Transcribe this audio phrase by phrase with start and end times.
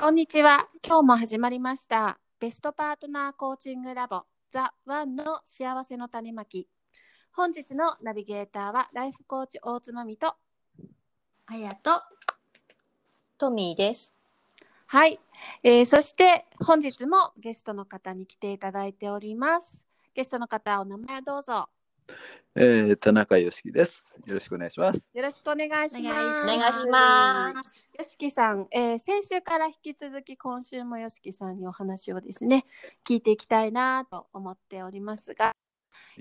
[0.00, 0.66] こんにちは。
[0.82, 2.18] 今日も始まりました。
[2.40, 4.22] ベストパートナーコーチングラボ。
[4.48, 6.66] ザ・ワンの幸せの種まき。
[7.32, 10.36] 本日のナビゲーターはライフコーチ大津まみと
[11.44, 12.00] あやと
[13.36, 14.14] トミーです。
[14.86, 15.20] はい、
[15.62, 19.84] えーそして本日もゲストの方に来ていただいております。
[20.14, 21.68] ゲストの方お名前をどうぞ
[22.56, 24.14] えー、田中良樹です。
[24.26, 25.08] よろしくお願いします。
[25.14, 27.90] よろしくお願いしおます願いします。
[27.98, 32.66] よしきさん、えー先週から引き続き今週もよしきさんにお話をですね
[33.06, 35.54] 聞いていきたいなと思っておりますが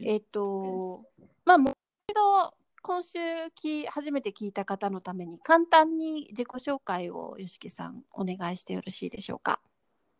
[0.02, 1.04] えっ、と
[1.46, 1.74] まあもう
[2.08, 3.20] 一度今週
[3.56, 9.60] き初めて聞いた方のために簡単に自己紹介をよしきさんお願いしてよろしいでしょうか？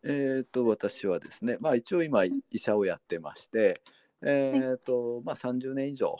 [0.02, 3.82] えっ、と、私はですね、まあ一応今医者をやってまして、
[4.22, 6.16] えっ、と、まあ30年以上、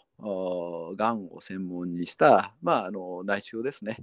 [0.96, 3.98] がんを専門にした、まああの内視鏡ですね。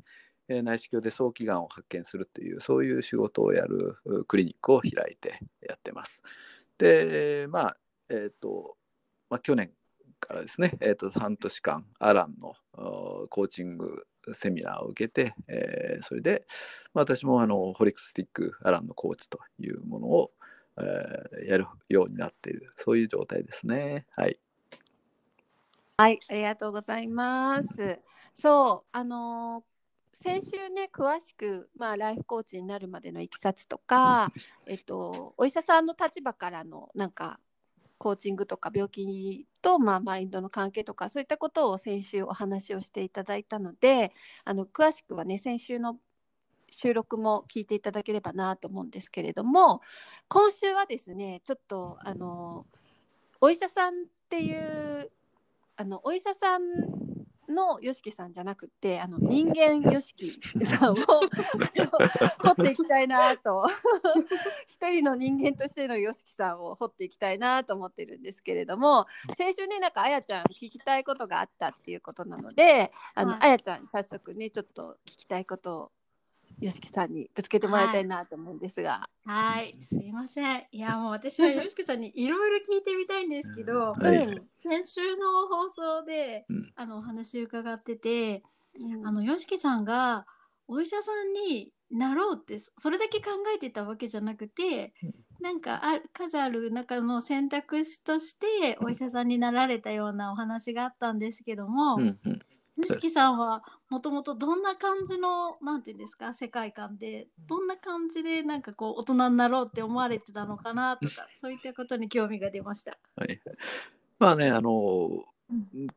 [0.49, 6.21] えー内視鏡で早期がんを発見するという、そういう仕事をやるクリニックを開いてやってます。
[6.77, 7.77] で、まあ、
[8.09, 8.77] えっ、と、
[9.29, 9.71] まあ去年
[10.19, 12.55] からですね、えー、と半年間アランの
[13.29, 16.45] コーチングセミナーを受けて、えーそれで、
[16.93, 20.31] まあ私もあのホリックスティックアランのコーチというものを、
[20.79, 24.05] えーやるようになっているそういう状態ですね。
[24.15, 24.39] はい。
[25.97, 27.99] はい、ありがとうございます。
[28.33, 29.77] そう、あのー
[30.19, 34.33] 先週ね、詳しく、まあ、ライフコーチになるまでのいきさつとか、
[34.65, 37.39] えっと、お医者さんの立場からの、なんか、
[37.99, 44.11] コーチングとか病気と、まあ、マインドの関係とか、そういったことを先週お話をしていただいたので、
[44.43, 45.99] あの、詳しくはね、先週の
[46.69, 49.81] 収録も聞いていただければなと思うんですけれども、
[50.27, 52.65] 今週はですね、ちょっと、あの、
[53.41, 55.11] お医者さんっていう
[55.77, 56.61] あのお医者さん
[57.47, 60.95] の YOSHIKI さんじゃなくてあの人間 YOSHIKI さんを
[62.43, 63.65] 掘っていきたいなと。
[64.67, 69.05] 一人の人間としての YOSHIKI さんを掘っていきたいなと思ってるんですけれども
[69.35, 73.39] 先週ねなんかあやちゃん聞きたいことがあったっていうことなのであの、はい。
[73.43, 75.91] あやちゃんに早速ねちょっと聞きたいことを
[76.61, 79.09] YOSHIKI さんにぶつけてもらいたいなと思うんですが。
[79.25, 80.65] はい、すいません。
[80.71, 84.47] いや、もう私はよしこさんにいろいろ聞いてみたいんですけど、はいうん。
[84.57, 86.73] 先週の放送で、うん。
[86.75, 88.43] あのお話伺ってて、
[88.79, 89.07] うん。
[89.07, 90.25] あのよしきさんが
[90.67, 94.93] お医者さんになろうってそそれだけ考えてたわけじゃなくて、
[95.39, 102.39] なんかある数ある中の選択肢としてお医者さんになられたようなお話があったんですけども、うんうん
[102.77, 112.97] よしきさんはもともとどんな感じのなんていうんですか世界観でどんな感じでなんかこう大人になろうって思われてたのかなとかそういったことに興味が出ました。
[113.15, 113.41] はい、
[114.19, 115.87] まあねあの、うん。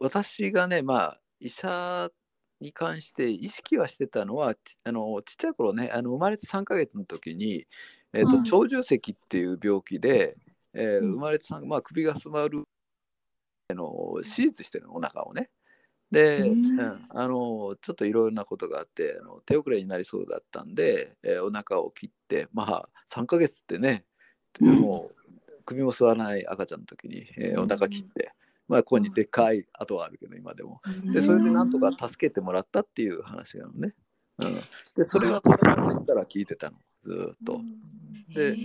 [0.00, 2.10] 私がねまあ医者
[2.60, 7.66] に関して意識はしてたのはちあのちっちゃい頃ねあの生まれて3ヶ月の時に、
[8.14, 8.44] えーとうん。
[8.44, 10.36] 長重石っていう病気で、
[10.72, 11.10] えーうん。
[11.12, 12.64] 生まれて3、まあ、首が詰まる
[13.68, 15.50] あの手術してるのお腹をね。
[16.12, 24.04] で、うんうんあのちょっといろいろなことがあってあの手遅れになりそうだったんで、えーお腹を切ってまあ3ヶ月ってね
[24.60, 24.80] うん。
[24.80, 28.32] もう首も吸わない赤ちゃんの時に、えーお腹切って、
[28.68, 30.80] まあここにでっかい跡があるけど今でも。
[31.12, 33.94] でそれでなんとか助けてもらったっていう話なのね、
[34.38, 34.54] うん、
[34.96, 37.60] でそれは子供の時から聞いてたのずーっと。
[38.34, 38.56] で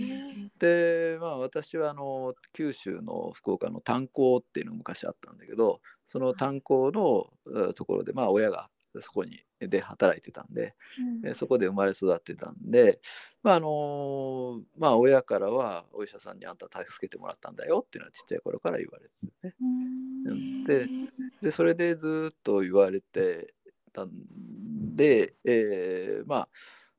[0.58, 8.68] でまあ私はあの九州の福岡の炭鉱っていうのが昔あったんだけどその炭鉱のえーところでまあ親が
[9.00, 10.74] そこにで働いてたんで、
[11.24, 13.00] えーそこで生まれ育ってたんで
[13.42, 19.54] まああのまあ親からはお医者さんにあんた助けてもらったんだよっていうのはちっちゃい頃から言われててね。
[20.26, 20.64] うん。
[20.64, 20.88] で
[21.42, 23.54] でそれでずーっと言われて
[23.92, 24.10] たん
[24.96, 26.48] で、えーまあ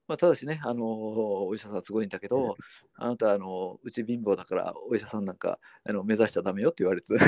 [0.10, 2.58] まあ、ただしね、あのお医者さんすごいんだけど、
[2.96, 7.20] あなた、あのうち貧乏だから、お医者さんなんかあの目指しちゃダメよって言われて、 えー、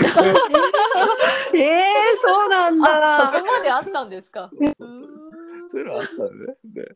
[2.22, 4.50] そうなんあ、そこまであったんですか？
[4.57, 5.07] そうそうそう。
[5.72, 6.56] そういうのあったんでね。
[6.66, 6.95] で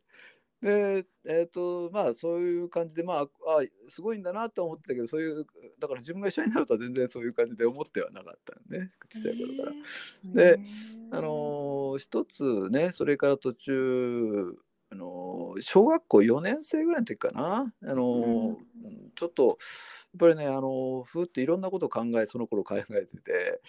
[0.61, 3.27] でえっ、とまあそういう感じでまああ
[3.87, 5.45] すごいんだなと思ってたけどそういう
[5.79, 9.75] だから自分が一緒になるとは全然そういう感じで思ってはなかったよねちっちゃい頃から。
[10.33, 10.59] で
[11.11, 14.55] あのー一つねそれから途中
[14.91, 17.73] あのー小学校4年生ぐらいの時かな。
[17.83, 18.57] あのーうん。
[19.15, 19.57] ちょっとやっ
[20.19, 22.89] ぱりねあのーふーっていろんなことを考えその頃考えて
[23.21, 23.61] て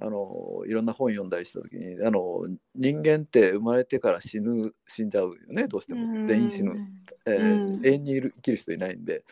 [0.00, 6.26] あのーいろんな本読んだりした時にあのー人間って生まれてから死ぬ死んじゃうよねどうしても。
[6.26, 6.72] 全員死ぬ、
[7.26, 7.86] えーうん。
[7.86, 9.24] 永遠にいる生きる人いないんで。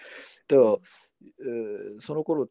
[0.49, 2.49] だから、えーその頃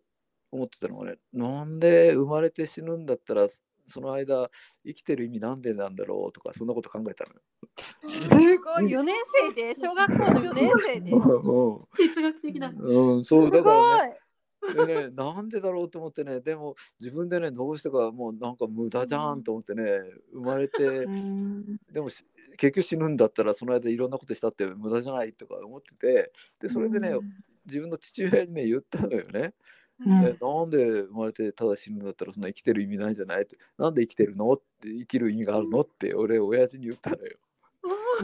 [0.52, 3.48] 思ってたのがねなんで生まれて死ぬんだったら
[3.88, 4.50] その間
[4.86, 7.42] 生きてる意味なんでなんだろうとかそんなこと考えたのよ。
[8.00, 9.16] すごい4年
[9.48, 11.12] 生で小学校の4年生で。
[11.12, 12.72] 哲学的だ。
[12.76, 14.34] うん、うん、そうすごだからねい。
[14.74, 19.84] でね、なんでだろうと思ってね、でも自分でね、どうしてかもうなんか無駄じゃんと思ってね、
[20.34, 22.26] 生まれて、うんでもし
[22.58, 26.32] 結局死ぬんだったらその間いろんなことしたって無駄じゃないとか思ってて、
[26.62, 27.14] で、それでね、
[27.66, 29.54] 自分の父親にね、言ったのよね。
[30.00, 30.12] うん。
[30.26, 34.54] えなんで生まれてただ死ぬんだったらそんな生きてる意味ないじゃないって、なんで生きてるの？
[34.54, 35.82] って生きる意味があるの？
[35.82, 37.38] って俺、親父に言ったのよ。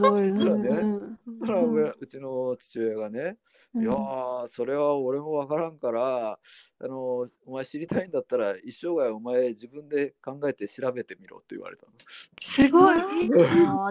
[0.00, 3.36] うんそしたら親うちの父親がね、
[3.74, 6.38] いやーそれは俺もわからんから
[6.80, 11.86] あのお前知りたいんだったら一生涯お前自分で考えて調べてみろって言われた
[12.40, 12.98] すごい。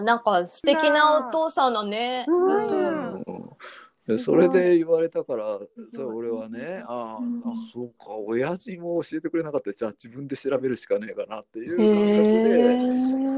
[0.02, 2.24] なんか素敵なお父さんだね。
[2.26, 2.46] うん。
[2.46, 3.14] の、うん。
[3.14, 3.42] うん。
[3.44, 3.49] で
[3.94, 5.58] それで言われたから
[5.92, 9.72] それ俺はねあー、うんあそうか親父も教えてくれなかった。
[9.72, 12.84] しじゃあ自分で調べるしかねえかなっていうへ感覚で、
[13.14, 13.30] うん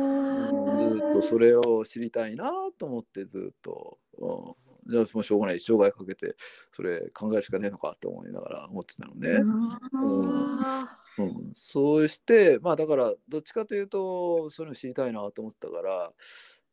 [0.92, 5.56] ずっとそれを知りたいなと思ってずっと、うん、じゃあもうしょうがない。
[5.56, 6.36] 一生涯かけて
[6.72, 9.28] それ考えるしかねえのかと思いながら思ってたのね。
[9.30, 16.12] うん、そうしてまあだからどっちかというとそういうの知りたいなと思ってたから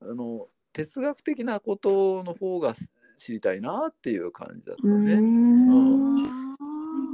[0.01, 2.73] あの哲学的なことの方が
[3.19, 5.15] 知りたいなっていう感じだったうね。
[5.15, 6.15] ん。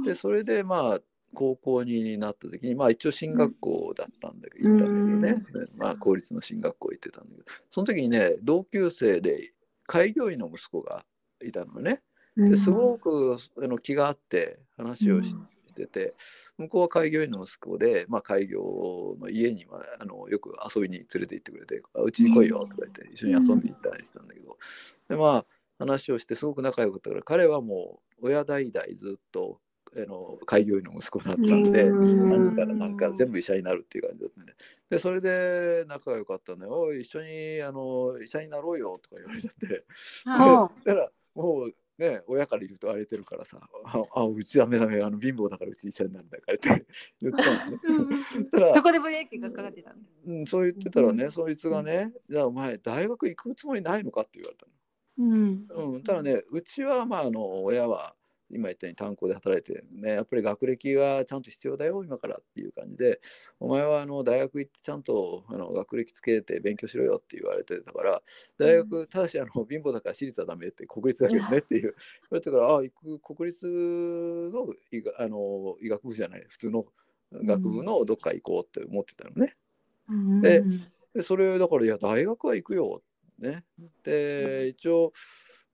[0.04, 1.00] でそれでまあ
[1.34, 7.44] 高校になった時にまあ一応進学校だったんだけど、行ったんだけどね、でまあ公立の進学校行ってたんだけど。
[7.70, 9.52] その時にね同級生で
[9.86, 11.04] 開業医の息子が
[11.44, 12.00] いたのね。
[12.36, 15.34] ですごくあの気があって話をし,、
[15.74, 16.14] てて
[16.58, 24.58] 向こうは開業医の息子で、まあ、開業の家にはあのよく遊びに連れて行ってくれて「あうちに来いよ」とか言って一緒に遊んで行ったりしたんだけど、
[25.08, 25.46] でまあ
[25.78, 29.60] 話をしてすごく仲良かったから彼はもう親代々ずっと
[29.96, 31.84] あの開業医の息子だったんで。
[31.84, 34.52] 何から何から全部医者になるっていう感じだったね。
[34.90, 39.84] で、それで仲が良かったんで、おい、一緒にあの医者になろうよとか言われちゃって、
[40.26, 46.86] はだからもうね、親から言うと荒れてるからさ、あ、あうちダメダメ、あの貧乏だからうち医者になるんだからって
[47.22, 48.18] 言ったのね。
[48.74, 50.08] そこでブレーキがかかってたんだ。
[50.26, 54.22] うん、そう言ってたらね、そいつがね、じゃあお前、大学行くつもりないのか？
[54.22, 54.66] って言われた
[55.18, 55.66] うん。
[55.68, 55.92] の。
[55.94, 58.14] うん、ただね、うちは、まあ、あの親は、
[58.48, 63.20] 今言ったように炭鉱で働いてるね、やっぱり学歴はちゃんと必要だよ、今からっていう感じで、
[63.58, 68.22] お前はあの大学行ってちゃんとあの学歴つけて勉強しろよって言われてたから、
[68.56, 71.96] 大学、ただしあの 貧乏だから私立はダメって、国立だけどねっていう、 言わ
[72.34, 76.86] れてから、ああ、行く国立の医があの医学部じゃない、普通の
[77.32, 79.56] 学部のどっか行こうって思ってたのね。
[80.42, 80.62] で
[81.14, 83.02] でそれだからいや大学は行くよ
[83.38, 83.64] ね。
[84.02, 85.12] で一応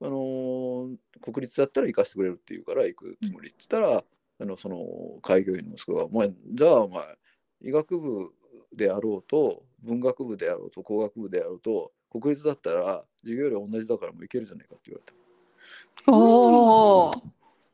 [0.01, 4.05] あのー国立だったら行かせてくれるって言うから行くつもりって言ったら、
[4.41, 4.85] あのその
[5.23, 7.05] 開業医の息子が「お前じゃあお前
[7.63, 8.33] 医学部
[8.73, 15.13] であろうと文学部であろうと工学部であろうと国立だったら授業料同じだからもう行けるじゃないか」って言われ
[16.05, 16.13] た。
[16.13, 17.13] おお。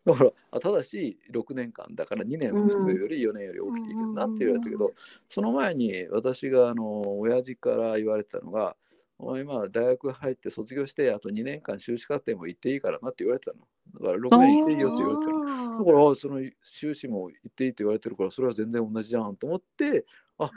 [0.05, 4.93] だからあただし6年間だから2年は普通より4年より多くていいけどなって言われたけど、
[5.29, 8.77] その前に私があの親父から言われてたのが
[9.19, 13.67] 「お前今大学入って卒業してあと2年間修士課程も行っていいからな」って言われてたの。
[14.01, 15.79] だから6年行っていいよって言われてたの。
[15.79, 20.07] だからあその修士も行っていいって言われてるからそれは全然同じじゃんと思って
[20.39, 20.51] あ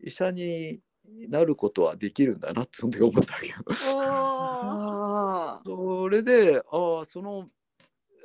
[0.00, 0.80] 医者に
[1.28, 3.54] なることはできるんだなってその時思ったわけよ。
[3.68, 7.50] あそれでああその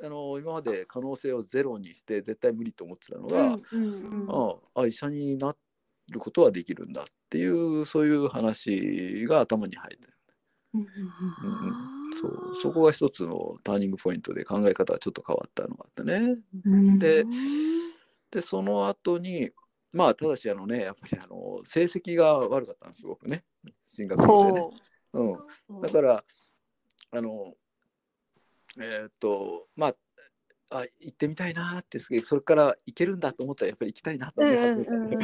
[0.02, 3.58] あの今まで可能性をゼロにして絶対無理と思ってたのが、
[4.74, 5.54] ああ医者にな
[6.10, 10.14] ることはできるんだっていうそういう話が頭に入ってる、
[10.74, 10.86] うんうん、
[12.20, 16.36] そうそこが一つのターニングポイントで考え方がちょっと変わったのがあったね。
[16.98, 17.24] で
[18.30, 19.50] でその後に
[19.92, 23.44] まあただしあのねやっぱりあの成績が悪かったんですすごくね。
[23.86, 24.68] 進学校でね。
[25.12, 26.24] うん、だから
[27.12, 27.54] あの
[28.78, 29.94] えーっとまあ
[30.70, 35.16] あ行ってみたいなってそれから行けるんだと思ったらやっぱり行きたいなと思い始めた、ね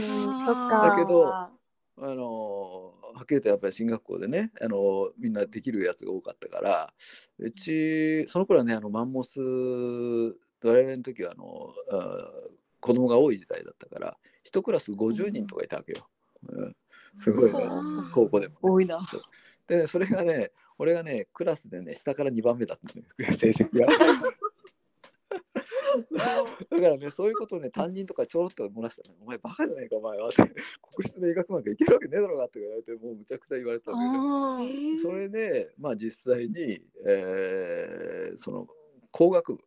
[0.44, 1.50] そっだけどあ
[1.98, 6.92] のはっきり言ってやっぱり進学校でねあのみんなできるやつが多かったから
[7.38, 12.30] うちその頃はねあのマンモス我々の時はあのあ
[12.80, 16.06] 子供が多い時代だったから一クラス50人とかいたわけよ。
[16.48, 16.76] うん、
[17.18, 18.54] すごいねうん高校でも。
[18.62, 19.00] 多いな。
[19.66, 23.86] でそれがね俺がねクラスでね下から2番目だったのよ 成績が。
[26.70, 30.36] だからねそういうことをね担任とかちょろっと漏らしたら、お前バカじゃないかお前は」って
[30.94, 38.68] 「国室の医学部なんか行けるわけねえだろうが」って言われてもうむちゃくちゃ言われたんだけどそれでまあ実際に、えーその
[39.10, 39.64] 工学部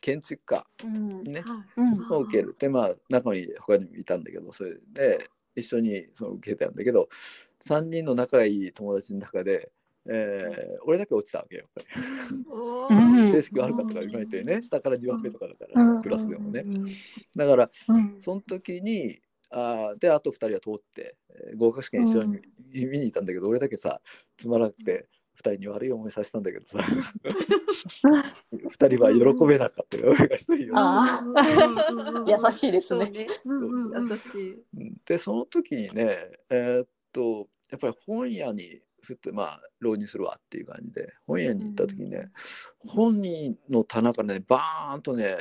[0.00, 1.22] 建築科うん。
[1.24, 1.44] ね
[1.76, 2.06] うん。
[2.10, 2.54] を受ける。
[2.58, 7.08] でまあ中に他にもいたんだけどそれで一緒にその受けたんだけど
[7.60, 9.70] 3人の仲がいい友達の中で、
[10.06, 12.36] えー俺だけ落ちたわけよやっぱり。
[12.90, 13.32] うん。
[13.32, 16.02] 成績が悪かったから今言ったようにね下から2番目とかだから、うん。
[16.02, 16.64] クラスでもね。
[17.36, 18.20] だからうん。
[18.20, 22.40] その時にあーであと2人は通って、えー合格試験一緒に
[22.86, 24.00] 見に行ったんだけど、俺だけさ
[24.36, 26.78] つまらなくて2人に悪い思いさせたんだけどさ
[28.52, 30.38] 2人は喜べなかったよ俺が1
[32.24, 33.10] 人優しいですね。
[33.10, 33.26] ね。
[33.44, 34.54] 優しい。
[34.76, 34.96] うん。
[35.04, 36.16] でその時にね
[36.50, 42.30] えーっとやっぱり本屋にふってまあ浪人するわっていう感じで本屋に行った時にね、
[42.86, 45.36] 本人の棚からねバーンとね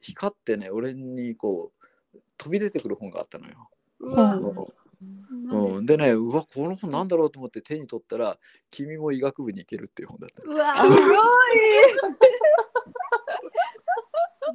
[0.00, 1.72] 光ってね俺にこ
[2.14, 3.70] う飛び出てくる本があったのよ。
[5.50, 8.38] うん、でねうわこの本なんだろうと思って手に取ったら
[8.70, 10.52] 「君も医学部に行ける」っていう本だったの。
[10.52, 10.98] うわすごい。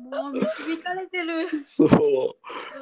[0.10, 1.50] もう導かれてる。
[1.60, 1.90] そう。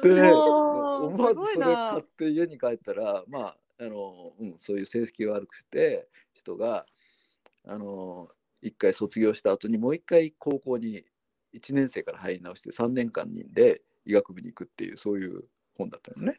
[0.02, 6.86] でね思わずそれ買って家に帰ったらまああの、うん、そういう成績が悪くして人が
[7.66, 8.28] あの
[8.62, 11.04] 一回卒業した後にもう一回高校に
[11.54, 15.44] 1年生から入り直して3年間にで医学部に行くっていうそういう
[15.76, 16.38] 本だったのね。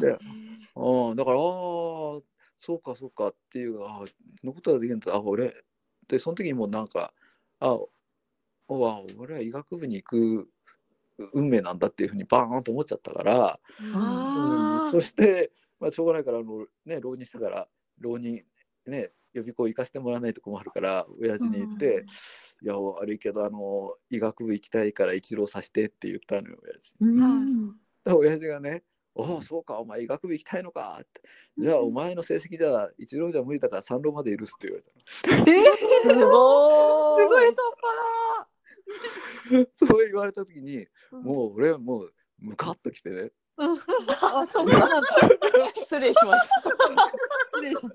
[0.00, 2.20] でああだからああ
[2.60, 4.04] そうかそうかっていうあ
[4.44, 5.54] のことができるんだあ俺
[6.08, 7.12] でその時にもうなんか
[7.60, 7.78] ああ
[8.68, 10.48] 俺は医学部に行く
[11.32, 13.58] 運命なんだっていうふうにバーンと思っちゃったから、
[14.90, 17.68] そして、まあ、しょうがないからあの、ね、浪人してから
[18.00, 18.42] 浪人
[18.86, 22.04] ね予備校行かせてもらわないと困るから親父に言って
[22.62, 26.96] 「いや悪いけどあの医学部行きたいから一浪させて」って言ったのよ親父。
[27.00, 28.82] うんで親父がね
[29.14, 31.22] 「おおそうかお前医学部行きたいのか」って
[31.58, 37.50] 「じゃあお前の成績じゃ一浪じゃ無理だから三浪まで許す」って言われたえーすごすごいい。
[37.50, 37.54] 突
[39.50, 39.66] 破の。
[39.74, 41.18] そう言われた時にだ。
[41.18, 44.78] もう俺はもうムカッときてねあ、そうか。
[44.78, 45.08] なんか
[45.74, 46.62] 失礼しました。
[47.46, 47.94] 失礼しまし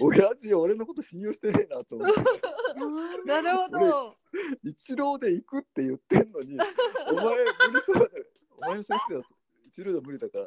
[0.00, 2.22] 親父俺のこと信用してねえなと思ってた。
[3.26, 4.16] なるほど。
[4.62, 6.58] 一浪で行くって言ってんのに
[7.10, 8.06] お前無理そうだ
[8.56, 9.22] お前の先生は
[9.66, 10.46] 一浪じゃ無理だから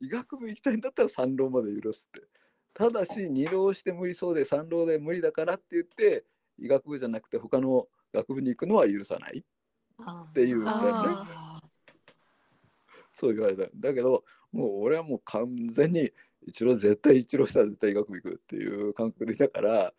[0.00, 2.26] 医学部行きたいんだったら三浪まで許すって
[2.74, 6.24] ただし二浪して無理そうで三浪で無理だからって言って
[6.58, 11.51] 医学部じゃなくて他の学部に行くのは許さないっていうねあ
[13.22, 16.10] そう言われただけどもう俺はもう完全に
[16.44, 19.92] 一浪絶対一浪したら絶対医学部行くっていう感覚でいたから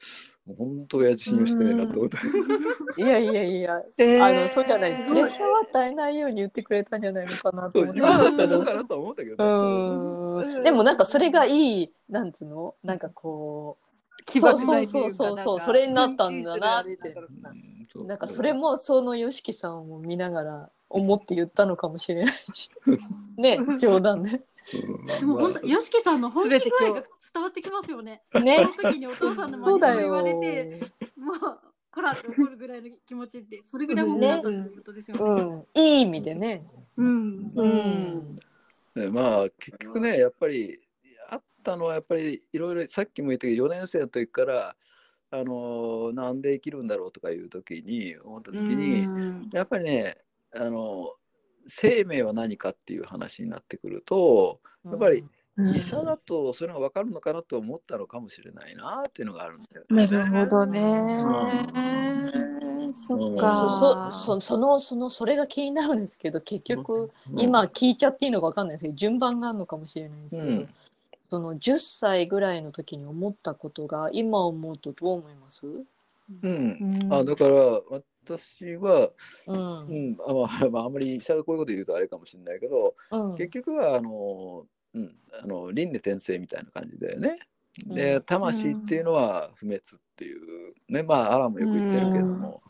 [0.46, 2.18] もう本当親父信用してねえなと思って。
[3.02, 3.82] いやいやいや。
[3.98, 5.06] ーあの、そうじゃない。
[5.08, 8.44] プレッシャーを与えないように言ってくれたんじゃないのかなと思ったん今だったですけど。
[8.44, 10.56] らそうかなとは思ったけどうね。
[10.56, 10.64] ーん。
[10.64, 16.98] でもなんかそれがいい、なんつうのなんかこう爆剤っていうかそうそうそうそれになったんだなって
[18.06, 22.70] なんかそれもその YOSHIKI さんを見ながら思って言ったのかもしれないし。
[23.38, 24.30] ね、 冗談で。
[24.30, 24.44] うん
[25.20, 28.24] でも本当、よしきさんの本気具合が伝わってきますよね。
[28.42, 28.60] ね。
[28.78, 30.40] その時にお父さんのそうだ真似言われよ。
[30.42, 31.38] て、もう、
[31.92, 35.24] こらって怒るぐらいの気持ちって、それぐらい本気だったっていうことですよね。
[35.76, 35.82] うん。
[35.82, 36.66] いい意味でね。
[36.96, 37.52] うん。
[37.56, 38.36] ううんん。
[38.96, 40.80] ねまあ結局ねやっぱり
[41.30, 44.76] あったのはやっぱりいろいろさっきも言ったけど4年生の時から
[45.32, 50.18] あのーなんで生きるんだろうとかいう時に思った時に、うんやっぱりね
[50.56, 51.14] あの
[51.68, 55.24] 生命は何かっていう話になってくるとやっぱり
[55.76, 60.08] 医者だとそれが分かるのかなと思ったのかもしれないなっていうのがあるんだよね。
[60.08, 61.20] なるほどね。
[62.94, 64.12] そっそか。
[64.12, 67.40] そそそのそのそれが気になるんですけど結局、うん。
[67.40, 70.70] 今聞いちゃっていいのか分かんないですけど順番があるのかもしれないんですけど、うん。
[71.30, 75.84] その10歳ぐらいの時に思ったことが今思うとどう思います、うん。
[76.42, 76.48] う
[77.08, 77.14] ん。
[77.14, 77.82] あだから
[78.26, 79.12] 私は、
[79.48, 79.88] うん。
[79.88, 83.36] うんあまあまあ、 まり医者がこういうこと言うとあれかもしれないけど、うん。
[83.36, 87.38] 結局はあの、うん、あの輪廻転生みたいな感じだよね。
[87.86, 88.24] で、うん。
[88.24, 92.62] 魂っていうのは不滅っていうねまあアランもよく言ってるけども、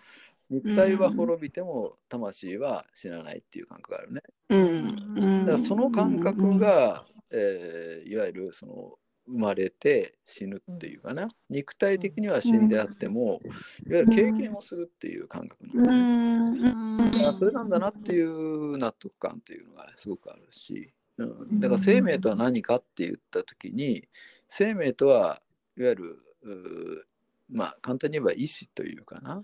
[0.50, 4.22] 肉体は滅びても魂は死なないっていう感覚があるね。
[4.50, 5.45] うん。
[5.45, 8.93] だからその感覚がえーいわゆるその
[9.25, 13.42] 生まれて死ぬっていうかな、肉体的には死んであっても、
[13.88, 16.72] いわゆる経験をするっていう感覚なんだよね。
[17.18, 17.27] うん。
[17.27, 24.08] あそれなんだなっていう納得感っていうのがすごくあるし、うん、だから生命とは何かって言った時に
[24.50, 25.42] 生命とは
[25.77, 27.08] いわゆる
[27.50, 29.42] まあ簡単に言えば意志というかな。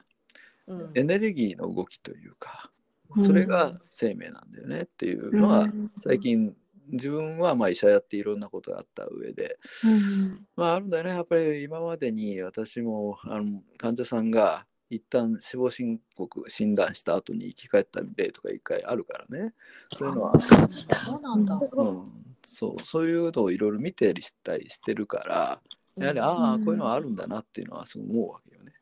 [0.67, 0.91] うん。
[0.93, 2.71] エネルギーの動きというか
[3.15, 5.67] それが生命なんだよねっていうのは
[5.99, 6.55] 最近
[6.91, 9.57] 自分はまあ医者やっていろんなことがあった上で。
[10.55, 11.09] まああるんだよね。
[11.11, 19.53] やっぱり今までに私もあの患者さんが一旦死亡申告診断した後に生き返った例とか一回あるからね。
[19.93, 20.39] そういうのは。
[20.39, 21.59] そうなんだ。
[21.71, 22.11] うん、
[22.45, 22.81] そう。
[22.85, 25.61] そういうのをいろいろ見てりしたりしてるから
[25.99, 28.73] やはり、ああこういうのはあるんだなっていうのはそう思うわけよね。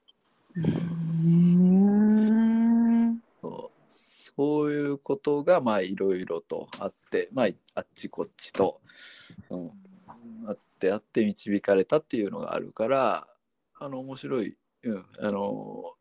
[0.55, 1.66] うん
[4.37, 8.79] そういうことがまあいろいろとあってまああっちこっちと、
[9.49, 9.71] うん、
[10.47, 13.27] あってあって導かれたっていうのがあるから
[13.79, 15.93] あの面白い、うん、あの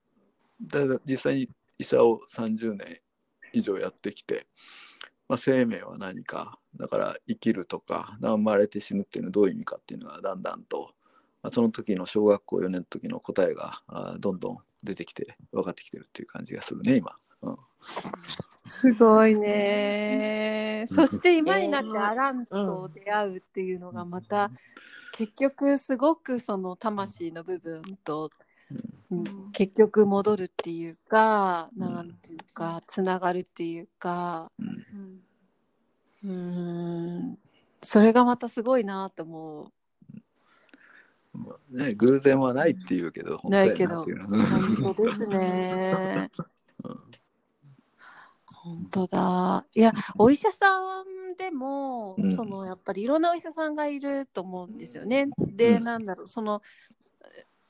[0.60, 3.00] だ実際に医者を30年
[3.54, 4.46] 以上やってきて、
[5.30, 10.90] まあ、生命は何かだから生きるとか生まれて死ぬっていうのはどういう意味かっていうのがだんだんと、
[11.42, 17.16] まあ、その時の小学校4年の時の答えがあどんどん出てきて分かってきてるっていう感じがするね今。
[17.42, 17.56] うん
[18.66, 20.84] すごいね。
[20.88, 24.50] そして今になってアランと出会うっていうのがまた
[25.12, 28.30] 結局すごくその魂の部分と、
[29.10, 29.52] うん。
[29.52, 34.50] 結局戻るっていうかなんていうかつながるっていうか。
[34.58, 35.20] うん。
[36.24, 36.32] う
[37.30, 37.38] ん。
[37.82, 39.70] それがまたすごいなと思
[41.32, 44.04] まあね、偶然はないっていうけど、本当ないけど。
[44.04, 46.30] 本当ですね。
[48.66, 49.66] うん本当だ。
[49.74, 55.28] いや、お医者さんでも、うんそのやっぱりいろんなお医者さんがいると思うんですよね。
[55.38, 56.62] で、うんなんだろう、その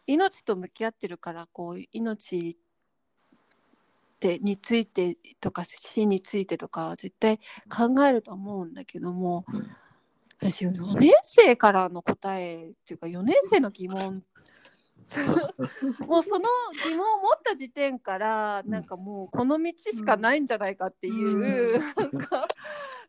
[0.07, 7.39] 命と向き合ってるから、こう命ってについてとか死についてとか絶対
[7.69, 9.71] 考えると思うんだけども、うん
[10.39, 14.23] 私4年生からの答えっていうか4年生の疑問
[16.07, 16.49] もうその
[16.85, 22.49] 疑問を持った時点からなんかもうこの道しかないんじゃないかっていう、なんか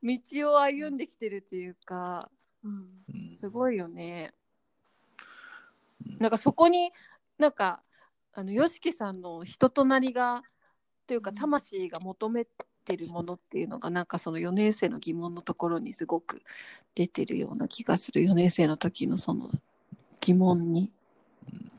[0.04, 2.30] 道を歩んできてるっていうか
[2.64, 3.36] うん。
[3.36, 4.34] すごいよね。
[6.20, 6.92] なんかそこに
[7.38, 7.82] なんか
[8.34, 10.44] あの YOSHIKI さんの人となりが
[11.06, 12.46] というか魂が求め
[12.86, 16.42] てるものっていうのがなんかその4年生の疑問のところにすごく
[16.96, 18.22] 出てるような気がする。
[18.22, 19.50] 4年生の時のその
[20.22, 20.92] 疑問に。
[21.52, 21.72] うん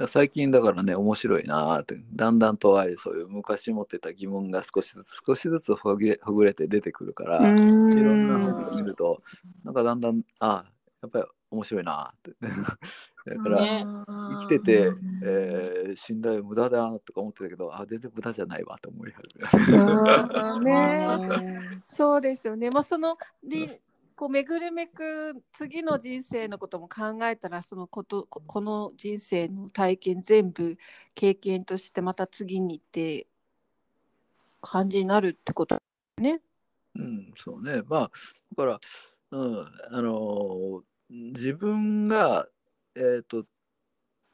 [0.00, 9.22] だから最近だからね、面白いなーって、だんだんとああいうそういう昔持ってた疑問が少しずつ少しずつほぐれほぐれて出てくるから、いろんな本を見ると、
[9.64, 10.64] なんかだんだん、ああ、
[11.02, 12.40] やっぱり面白いなーって。
[13.26, 13.86] だから、ね。
[14.30, 20.56] 生きてて、えー死んだよ無駄だとか思ってたけど、あ全然無駄じゃないわと思い始めた。
[20.58, 20.64] うん。
[20.64, 22.70] ねそうですよね。
[22.70, 23.80] まあそので
[24.20, 30.76] こう巡るめく次の人生のことも考えたらそのことここの人生の体験全部
[31.14, 33.28] 経験としてまた次にって
[34.60, 35.78] 感じになるってこと
[36.18, 36.42] ね。
[36.96, 37.80] うん、そうね。
[37.88, 38.10] まあ、
[38.56, 38.80] だから、
[39.30, 42.46] うん、あのー自分が、
[42.94, 43.46] えっ、と、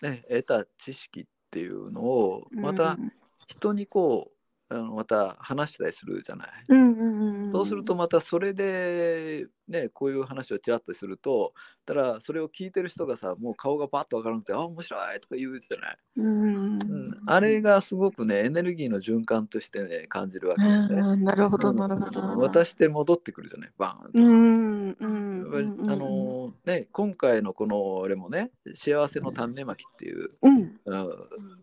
[0.03, 2.99] ね、得た知識っていうのを、また
[3.47, 4.36] 人にこう、
[4.69, 6.49] あのまた話したりするじゃない。
[6.69, 21.01] うんうんうんうん、そうするとまたそれでねこういう話をちらっとするとたらそれを聞いてる人がさもう顔がパッと分からなくて「あ面白い」とか言うじゃない、うんうん、あれがすごくねエネルギーの循環としてね感じるわけですね。
[21.01, 22.21] うんなるほどなるほど。
[22.39, 24.19] 渡して戻ってくるじゃないバーンと。
[24.19, 31.07] うんうんやっぱりあのね、今回のこの俺もね幸せの種まきっていう、うんうん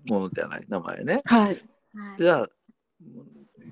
[0.05, 1.19] ものじゃない名前ね。
[1.25, 1.61] はい。
[2.17, 2.49] じゃあ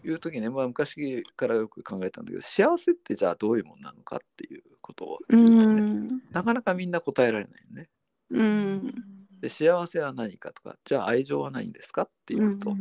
[0.04, 6.08] いう時ね、まあ、昔からよく考えたんだけど幸せってじゃあどういうものなのかっていうことをう言うとね、ん。
[6.32, 7.90] なかなかみんな答えられないよね。
[8.32, 8.94] うん。
[9.42, 12.76] で幸せは何かとかじゃあ愛情は何んですかっていうと。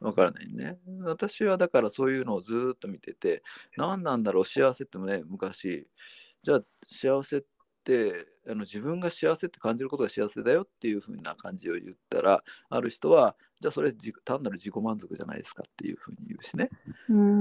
[0.00, 0.78] わからないね。
[1.02, 3.42] 私はだからそういうのをずーっと見てて
[3.76, 5.86] 何なんだろう幸せってもね昔。
[6.42, 7.46] じゃあ幸せって
[8.46, 16.70] あの自分が幸せって感じることが幸せだよっていう風な感じを言ったらある人はじゃあそれじ単なる自己満足じゃないですかっていう風に言うしね。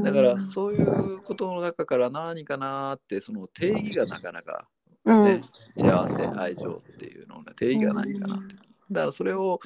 [0.04, 4.68] だからそういうことの中から何かなーってその定義がなかなか
[5.06, 5.26] うん。
[5.26, 5.44] ね、
[5.78, 8.56] 幸せ愛情っていうのの定義が何かなって。
[8.92, 9.60] だからそれを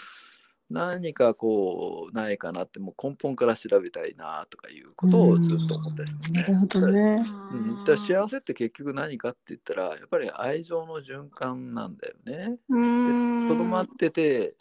[0.69, 6.41] 何かこうないかなってもう根本から調べたいなとかいうことをずっと思ったりするね。
[6.41, 7.25] なるほどね。
[7.53, 12.57] うん、だから幸せって結局何かって言ったらやっぱり愛情の循環なんだよね。
[12.69, 14.55] うーんとどまってて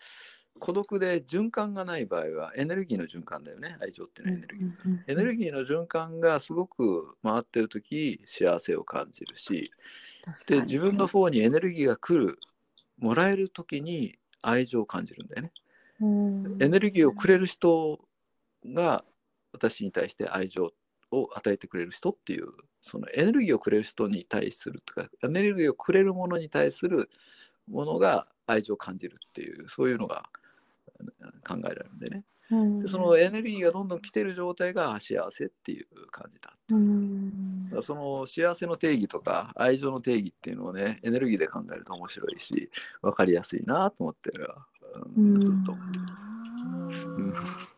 [0.59, 5.12] 孤独で循環がない場合はエネルギーの循環だよね愛情っていうのはエネルギー。
[5.12, 9.71] エネルギーの循環がすごく回ってる時幸せを感じるし
[10.49, 12.38] で自分の方にエネルギーが来る
[12.99, 15.53] もらえる時に愛情を感じるんだよね。
[16.01, 16.63] うん。
[16.63, 18.01] エネルギーをくれる人
[18.65, 19.05] が
[19.53, 20.73] 私に対して愛情
[21.11, 22.49] を与えてくれる人っていう
[22.83, 27.09] そのエネルギーをくれる人に対するとかエネルギーをくれるものに対する
[27.69, 30.25] ものが愛情を感じるっていうそういうのが
[30.99, 32.25] うん考えられるんでね。
[32.51, 32.81] うん。
[32.81, 37.71] でそのエネルギーがどんどん来てる状態が幸せっていう感じだうん。
[37.71, 42.71] だその幸せの定義とか愛情の定義っていうのをねエネルギーで考えると面白いし
[43.03, 44.76] 分かりやすいなと思ってる、うん、
[45.43, 45.73] ずっと。
[45.73, 47.69] ます。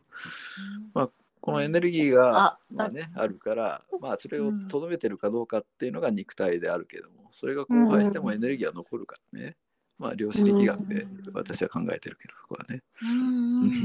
[0.95, 1.11] うん。
[1.41, 9.57] このエネルギーがあまあね、あるから、まあ、それをとどめてるかどうかっていうのが肉体であるけどもそれが荒廃してもエネルギーは残るからね、
[9.99, 12.83] まあ量子力学で私は考えてるけどそこはね。
[13.03, 13.71] うん。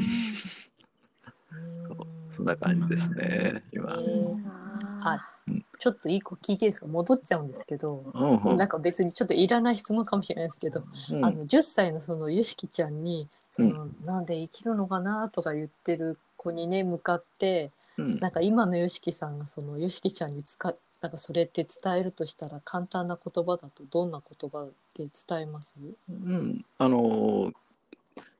[2.31, 3.93] そんな感じですね今。
[3.93, 5.32] あうん
[5.79, 6.87] ちょっと一個聞いていいですか？
[6.87, 8.57] 戻っちゃうんですけど、うんうん。
[8.57, 11.25] なんか別にちょっといらない質問かもしれないですけど、うん。
[11.25, 18.19] あの10歳のそのゆしきちゃんにその、なんで生きるのかなとか言ってる子にね向かってうん。
[18.19, 25.73] なんか今のよしきさんがそのよしきちゃんに使っなんかそれって伝えるとしたら簡単な言葉だとどんな言葉で伝えます？
[26.09, 27.51] うん、あの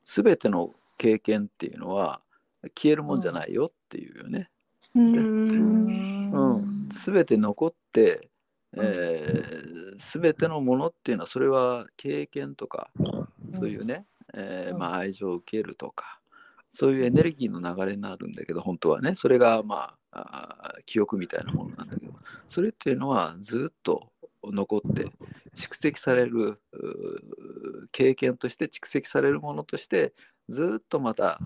[0.06, 2.22] すべての経験っていうのは
[2.74, 4.48] 消えるもんじゃないよっていうよね。
[4.96, 6.88] うん。
[6.88, 8.30] ん、すべて残って、
[8.76, 12.90] えー、すべてのものっていうのはそれは経験とか
[13.56, 14.80] そういうね、えーうん。
[14.80, 16.20] まあ、愛情を受けるとか
[16.74, 22.14] そういうエネルギーの流れになるんだけど本当はねそれがまあ記憶みたいなものなんだけど
[22.50, 24.12] それっていうのはずっと
[24.44, 25.06] 残って
[25.56, 26.60] 蓄積される
[27.92, 30.14] 経験として蓄積されるものとして
[30.50, 31.40] ずっとまた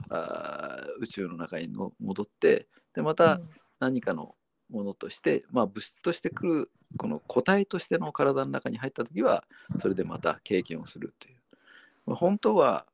[1.00, 3.40] 宇宙の中にの戻ってでまた
[3.80, 4.34] 何かの
[4.72, 9.44] ものとして、まあ、物質としてくるこの個体としての体の中に入った時は
[9.80, 11.36] それでまた経験をするという、
[12.08, 12.88] まあ、本当は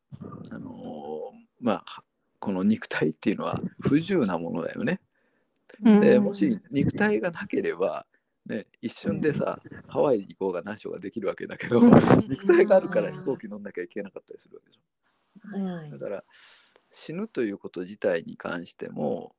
[0.52, 2.04] あのーまあ
[2.42, 5.00] この肉体っていうのは不自由なものだよね。
[5.82, 6.02] うん。
[6.02, 8.06] でもし肉体がなければ、
[8.46, 11.80] ね、一瞬でさハワイに行こうが何しようができるわけだけど
[12.28, 15.58] 肉体があるから飛行機乗んなきゃいけなかったりするわけでしょ。
[15.58, 16.24] うんだから
[16.92, 19.34] 死ぬということ自体に関しても、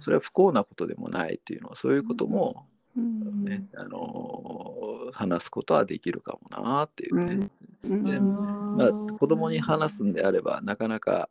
[0.00, 3.44] それは不幸なことでもないっていうのはそういうことも、うん。
[3.44, 7.50] ねあのー話すことはできるかもなっていうね、
[7.84, 8.04] うん。
[8.04, 11.28] でまあ、子供に話すんであればなかなか、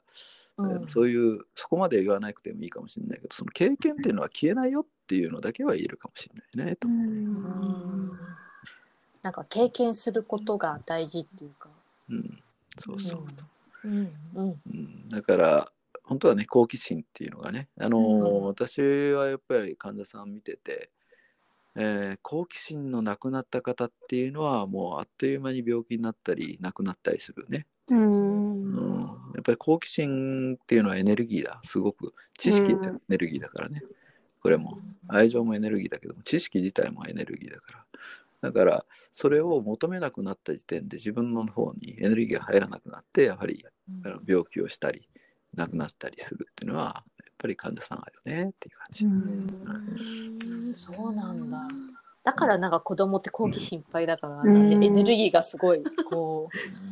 [0.89, 6.87] そういうそこまで言わなくてもいいかもしれないけどその経験っていうのは消えないよっていうのだけは言えるかもしれないねと。
[6.87, 8.11] うん。
[9.23, 11.69] なんか経験することが大事っていうか、
[12.09, 12.39] うん、
[12.77, 13.23] そうそう、
[13.85, 14.11] うん。
[14.35, 14.61] うん。
[14.67, 15.71] うん、だから
[16.09, 18.81] 本当はね好奇心っていうのがね、あのーうん私
[19.13, 20.89] はやっぱり患者さん見てて、
[21.75, 28.63] えー好奇心のなくなった方っていうのはもうあっという間に病気になったり亡くなったりするね、うん。
[28.63, 29.01] うん、
[29.35, 31.61] やっぱり好奇心っていうのはエネルギーだ。
[31.63, 33.83] すごく知識ってエネルギーだからね。
[34.41, 37.85] これも愛情もエネルギーだけども知識自体もエネルギーだか
[38.41, 38.49] ら。
[38.49, 43.65] だからそれを求めなくなった時点で自分の方にエネルギーが入らなくなってやはり
[44.25, 45.07] 病気をしたり
[45.55, 49.07] 亡くなったりするっていうのはやっぱり患者さんあるよねっていう感じ、う
[50.71, 50.75] ん。
[50.75, 51.67] そうなんだ。
[52.23, 54.53] だからなんか子供って好奇心いっぱいだから、うん。
[54.53, 56.49] なんでエネルギーがすごいこ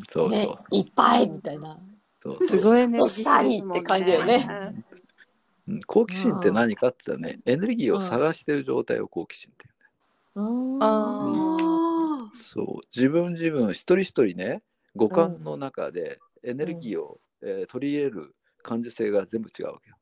[0.08, 0.76] そううそうねそう。
[0.78, 1.78] いっぱいみたいな。
[2.24, 4.48] そうそうすごいエネルギーどっさりって感じだよね。
[5.68, 9.74] うん好奇心って何かって言ったらねエネルギーを探してる状態を好奇心っていう
[10.36, 10.78] うん。
[10.82, 12.88] あそう。
[12.96, 14.62] 自分自分一人一人ね
[14.96, 18.36] 五感の中でエネルギーを、えー取り入れる
[18.68, 19.96] 感受性が全部違うわけよ。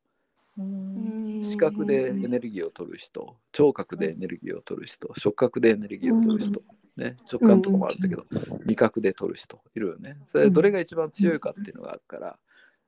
[0.58, 1.42] うん。
[1.44, 6.62] 視覚でエネルギーを取る人聴覚でエネルギーを取る人触覚でエネルギーを取る人、
[6.96, 8.26] ね、直感とかもあるんだけど、
[8.64, 10.16] 味覚で取る人いるよね。
[10.26, 12.38] それどれが一番強いかっていうのがあるから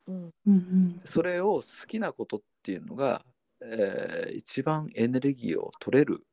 [0.09, 1.01] うんうん。
[1.05, 3.25] それを好きなことっていうのが、
[3.63, 6.25] えー一番エネルギーを取れる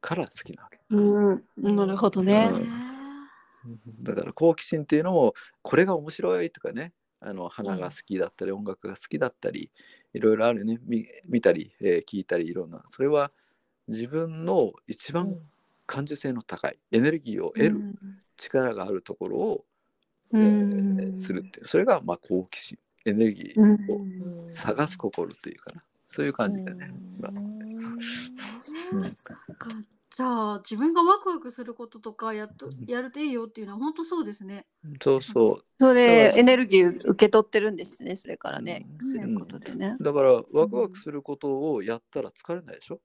[0.00, 0.80] から好きなわけ。
[0.90, 1.44] うん。
[1.56, 1.76] うん。
[1.76, 2.50] なるほどね。
[2.52, 2.94] うん。
[4.02, 6.92] だから好奇心っていうのもこれが面白いとかね
[7.26, 9.70] あの花が好きだったり、音楽が好きだったり
[10.12, 10.78] いろいろあるね。
[10.84, 12.84] 見見たり、えー聞いたりいろんな。
[12.90, 13.32] それは
[13.88, 15.36] 自分の一番
[15.86, 17.80] 感受性の高いエネルギーを得る
[18.36, 19.64] 力があるところを、
[20.32, 21.66] うえんーするっていう。
[21.66, 23.74] それがまあ好奇心エネルギうん。
[23.74, 25.82] ーを探す心というかな。
[26.06, 26.90] そういう感じだね。
[27.18, 27.32] まあ。
[27.32, 27.34] う
[30.16, 32.84] じゃあ自分がワクワクすることとかやっとうん。
[32.86, 34.64] やるといいよっていうのは本当そうですね。
[35.02, 35.64] そうそう。
[35.80, 39.10] それエネルギー受け取ってるんですねそれからねうん。
[39.10, 39.96] することでね。
[40.00, 43.00] だからワクワクすることをやったら疲れないでしょ？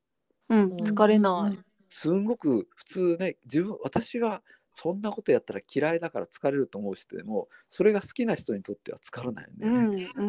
[0.50, 1.60] うん疲れない。
[1.89, 10.28] すんごく普通ね自分私がそんなことやったら嫌いだから疲れると思う人でもそれが好きな人にとっては疲れないよね、うんう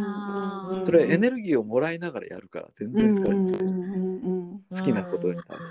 [0.79, 3.71] んうんそれエネルギーをもらいながらやるから全然疲れない、う
[4.57, 5.69] ん好きなことに対して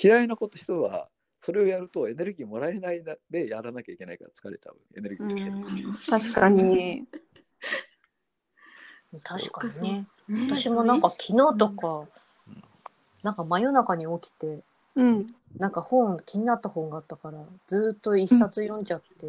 [0.00, 1.08] 嫌いなこと人は
[1.40, 4.76] それをやるとエネルギーもらえないでやらなきゃいけないから疲れちゃう。
[4.96, 7.06] エネルギうー、ん確かに。
[9.22, 9.92] 確かに。
[9.92, 10.06] ね。
[10.28, 11.98] ね私もなんか昨日とか
[12.48, 12.62] うん、
[13.22, 14.60] なんか真夜中に起きて、
[14.96, 15.34] うん。
[15.56, 19.28] なんか本気になった本があったからずっと一冊読んじゃって、う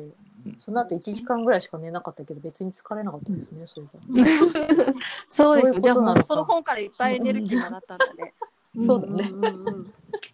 [0.50, 0.56] ん。
[0.58, 4.94] その後1時間ぐらいしか寝なかったけど別に疲れなかったですね、それが。
[5.30, 8.34] そうですそういうことじゃあその本からいっぱいエネルギーもらったんだね。
[8.86, 9.30] そうだね。
[9.30, 9.94] んうんうん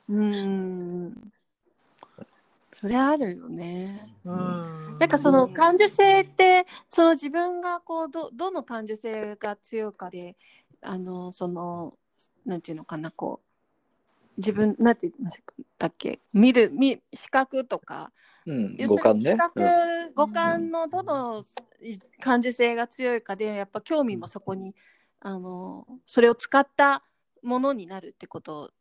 [0.09, 1.31] うん。
[2.71, 4.15] それあるよね。
[4.25, 10.37] うんなんかその感受性ってその自分がこうどどの感受性が強いかで
[10.81, 11.97] あのその
[12.45, 13.45] なんていうのかなこう
[14.37, 15.39] 自分なんて言いまし
[15.77, 18.11] たっけ見る見視覚とか
[18.45, 21.43] うん要するに五感ね視覚、うん五感のどの
[22.21, 24.75] 感受性が強いかでやっぱ興味もそこに
[25.19, 27.03] あのそれを使った
[27.43, 28.71] ものになるってこと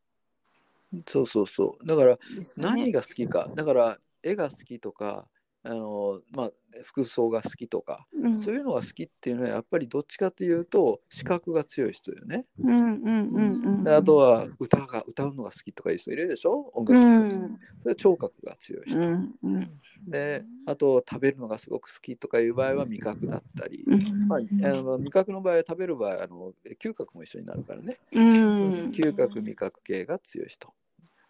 [1.06, 1.86] そうそうそう。
[1.86, 2.18] だから。
[2.56, 3.50] 何が好きか。
[3.54, 5.26] だから絵が好きとか
[5.62, 6.50] あの、まあ、
[6.82, 8.40] 服装が好きとか、うん。
[8.40, 12.44] そういうのが好きっていうのはやっぱりどっちかというと視覚が強い人よね。
[12.58, 13.84] うんうんうんうん。
[13.84, 16.70] であとは歌が歌うのが好きとかいう人いるでしょ？
[16.74, 17.58] 音楽うん。
[17.82, 18.98] それは聴覚が強い人。
[18.98, 19.80] うんうん。
[20.06, 24.28] であと食べるのがすごく好きとかいう場合は味覚だったり、うん。
[24.28, 27.98] まあ、あの味覚の場合は食べる場合はあの嗅覚も一緒になるからね。
[28.12, 28.72] うん。
[28.90, 30.74] 嗅覚味覚系が強い人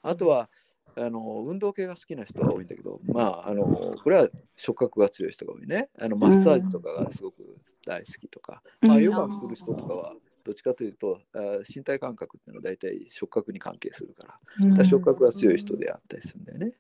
[0.05, 0.49] あとは
[0.97, 5.89] あの運動系が好きな人が多いんだけどまああのこれは触覚が強い人が多いね。
[6.01, 9.03] あのマッサージとかがすごく大好きとか、まあ、うん。
[9.03, 10.15] ヨガをする人とかは
[10.45, 11.39] どっちかというとあ
[11.75, 16.73] 身体感覚っていうのは大体触覚に関係するからだから触覚が強い人であったりするんだよね。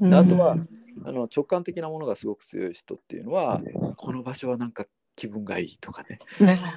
[0.00, 0.14] うん。
[0.14, 0.56] あとは
[1.04, 3.60] あの直感的なものがすごく強い人っていうのは
[3.96, 6.20] この場所はなんか気分がいいとかね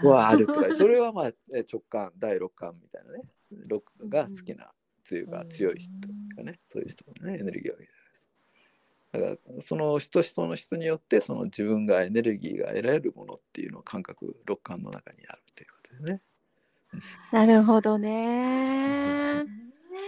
[0.04, 3.22] はあるとかそれはまあえ直感第六感みたいなね
[3.70, 4.72] 六が好きな
[5.04, 5.92] 強いが強い人
[6.38, 7.92] がねそういう人がねエネルギーを上げる
[9.14, 16.22] だからその人人の人によってその自分がエネルギーが得られるものっていうのを感覚六感の中にあるということでね。
[17.32, 19.46] なるほどね。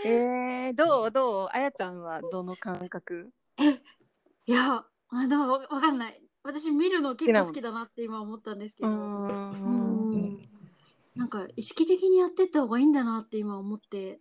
[0.06, 3.30] えー、どうどうあやちゃんはどの感覚？
[4.48, 6.20] いやあでもわわかんない。
[6.44, 9.52] 私見るの結構好きだなって今思ったんですけど、な
[11.26, 14.20] んか意識的にやってった方がいいんだなって今思って、うん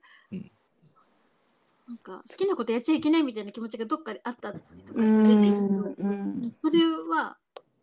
[1.86, 6.52] なんか好きなことやっちゃいけないみたいな気持ちがどっかであったりとかうするんですけど、ん。
[6.62, 7.36] それは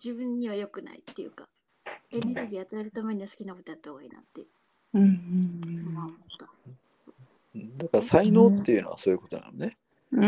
[0.04, 1.48] 自分には良くないっていうか
[2.12, 4.42] エネルギー与えるためには好きなことやった方がいいなって。
[4.94, 5.62] うん。
[5.64, 6.46] 今思った。
[7.56, 9.78] だから才能っていうのはそういうことなのね。
[10.12, 10.26] う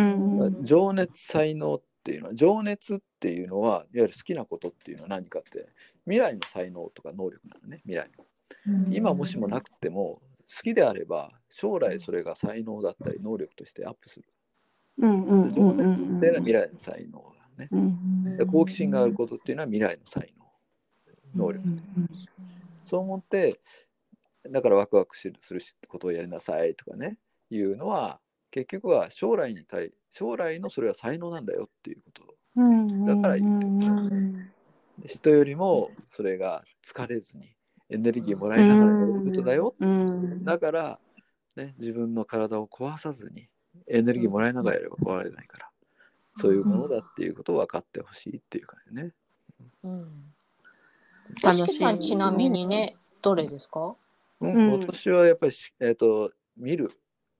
[0.60, 0.64] ん。
[0.64, 5.68] 情熱才能っていうのは情熱っていうのはいわゆる好きなことっていうのは何かって
[6.06, 8.26] 未来の才能とか能力なのね未来の。
[8.92, 14.26] 今もしもなくても好きであれば将来それが才能だったり能力としてアップする。
[15.00, 17.70] うんうんうん情熱っていうのは未来の才能だね。
[17.72, 21.64] うんで好奇心があることっていうのは未来の才能能力。
[22.86, 23.60] そう思って
[24.50, 25.36] だからワクワクする
[25.88, 27.18] ことをやりなさいとかね
[27.50, 28.20] いうのは
[28.52, 32.36] 結局は将来に対将来のそれは才能なんだよっていうこと。
[32.56, 33.72] うんだからいいってこ
[35.00, 37.56] とで人よりもそれが疲れずに
[37.90, 39.76] エネルギーもらいながらやることだよ。
[39.80, 41.00] うんだから、
[41.56, 43.48] ね、自分の体を壊さずに
[43.88, 45.70] エネルギーもらいながらやれば壊れないから
[46.36, 49.12] そういうものだっていうことを分かってほしいっていう感じね。
[49.84, 50.34] うん。
[51.44, 52.00] 楽しい楽しさん。
[52.00, 53.96] ちなみにね、どれですか？
[54.42, 54.54] うん。
[54.56, 54.80] うん。
[54.80, 56.92] 私はやっぱりし、えー、と見る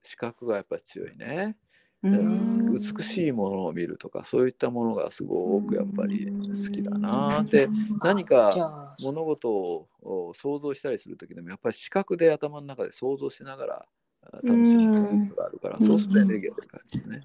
[0.02, 1.56] 視覚がやっぱり強いね。
[2.04, 2.54] うん。
[2.74, 7.68] 美しいものを見るとかそういったものがすごくやっぱり好きだなで
[8.02, 13.86] 何じか物事を想像したりする時でもやっぱり視覚で頭の中で想像しながら
[14.32, 15.86] あ楽しむことがあるからうん。
[15.86, 17.22] そうするとエネルギーが出る感じですね。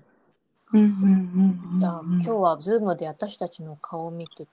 [0.74, 0.88] うんうん
[1.74, 4.52] うんじゃあ今日はズームで私たちの顔を見てて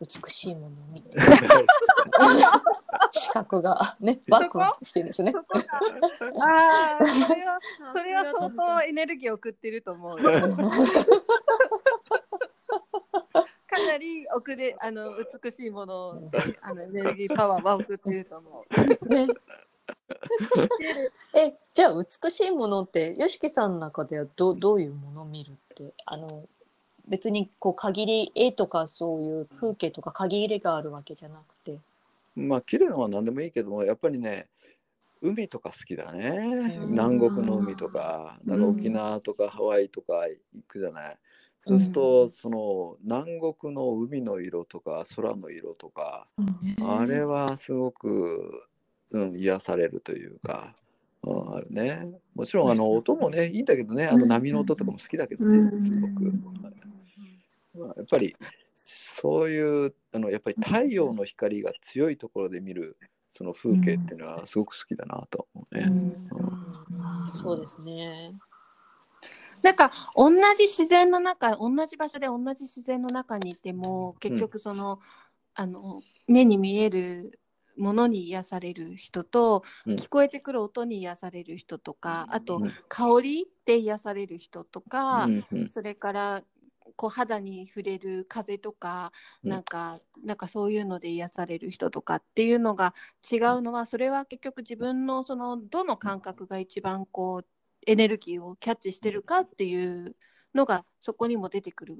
[0.00, 1.18] 美しいものを見て
[3.12, 5.32] 視覚がねバックしてですね。
[6.40, 7.58] ああ、それは、
[7.92, 10.30] それは相当エネルギーを送ってると思うよ。
[13.66, 18.64] かなり送れあの美しいものであのエネルギーパワーは送っていると思
[19.04, 19.08] う。
[19.08, 19.26] ね。
[21.34, 26.46] え、じゃあ美しいものって、よしきさんの中ではどどういうものを見るって、あの、
[27.08, 31.78] 別にこう限り、絵とかそういう風景とか限りがあるわけじゃなくて。
[32.34, 34.48] まあ綺麗なのは何でもいいけどもやっぱりね
[35.22, 36.28] 海とか好きだね。
[36.28, 36.90] うん。
[36.90, 38.50] 南国の海とかうん。
[38.50, 41.18] なんか沖縄とかハワイとか行くじゃない。
[41.66, 46.26] そうするとその南国の海の色とか空の色とか
[46.82, 48.68] あれはすごく、
[49.10, 50.76] うん、癒されるというか、
[51.26, 52.08] うん、あるね。
[52.34, 56.32] もちろんあの音もねいいんだけどねあの波の音とかも好きだけどねすごく。
[57.76, 58.36] まあやっぱり
[58.74, 62.96] そういうあのやっぱり太陽の光が強いところで見る
[63.32, 65.86] その風景っていうのはすごく好きだなと思うね。
[65.86, 67.34] うん。
[67.34, 68.32] そうですね。
[69.62, 75.00] なんか同じ自然の中同じ場所で同じ自然の中にいても結局その,、
[75.54, 77.40] あの目に見える
[77.76, 79.96] ものに癒される人と、うん。
[79.96, 82.72] 聞こえてくる音に癒される人とかあとうん。
[82.88, 85.28] 香りで癒される人とか、
[85.72, 86.42] それから
[86.96, 89.50] こう肌に触れる風とか、うん。
[89.50, 92.94] なんかなんかそういうので癒される人とかっていうのが
[93.30, 97.46] 違うのはそれは結局自分のそのどの感覚が一番こう
[97.86, 100.16] エネルギーをキャッチしてるかっていう
[100.54, 101.96] のがそこにも出てくる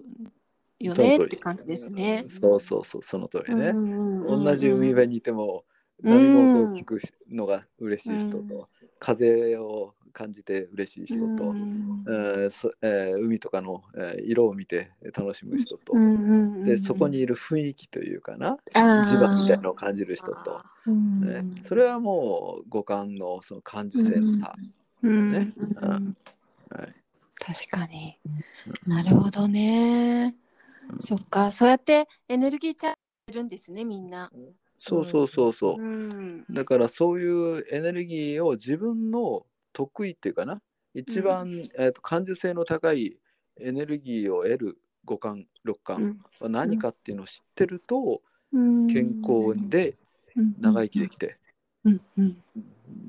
[0.80, 2.24] よねって感じですね。
[2.28, 3.72] そうそうそうその通りね。
[4.26, 5.64] 同同じ海辺にいても
[6.02, 11.54] うん波の音を聞くのが嬉しい人と、う風を感じて嬉しい人と、
[12.06, 15.94] えーそえー海とかの、えー色を見て楽しむ人と、
[16.64, 20.60] でそこにいる雰囲気というかな磁場みたいなのを感じる人と、
[21.20, 24.54] ね、それはもう五感のその感受性の差、
[25.02, 25.30] うん。
[25.32, 25.52] ね。
[25.56, 26.16] うんうん
[26.70, 26.94] はい。
[27.38, 28.18] 確かに。
[28.86, 30.34] なるほどね、
[30.90, 30.98] うん。
[31.00, 31.52] そっか。
[31.52, 32.98] そうやってエネルギーチャージ
[33.32, 34.30] するんですねみんな、
[34.78, 36.44] そうそうそうそう、ん。
[36.50, 40.60] だからそういうエネルギーを自分の得意っていうかな。
[40.94, 43.16] 一番、えー、と感受性の高い
[43.60, 49.96] エネルギーを得る五感六感は何かっていうのを知ってると、健康で
[50.60, 51.38] 長生きできて、
[51.84, 52.00] うん。
[52.18, 52.36] うん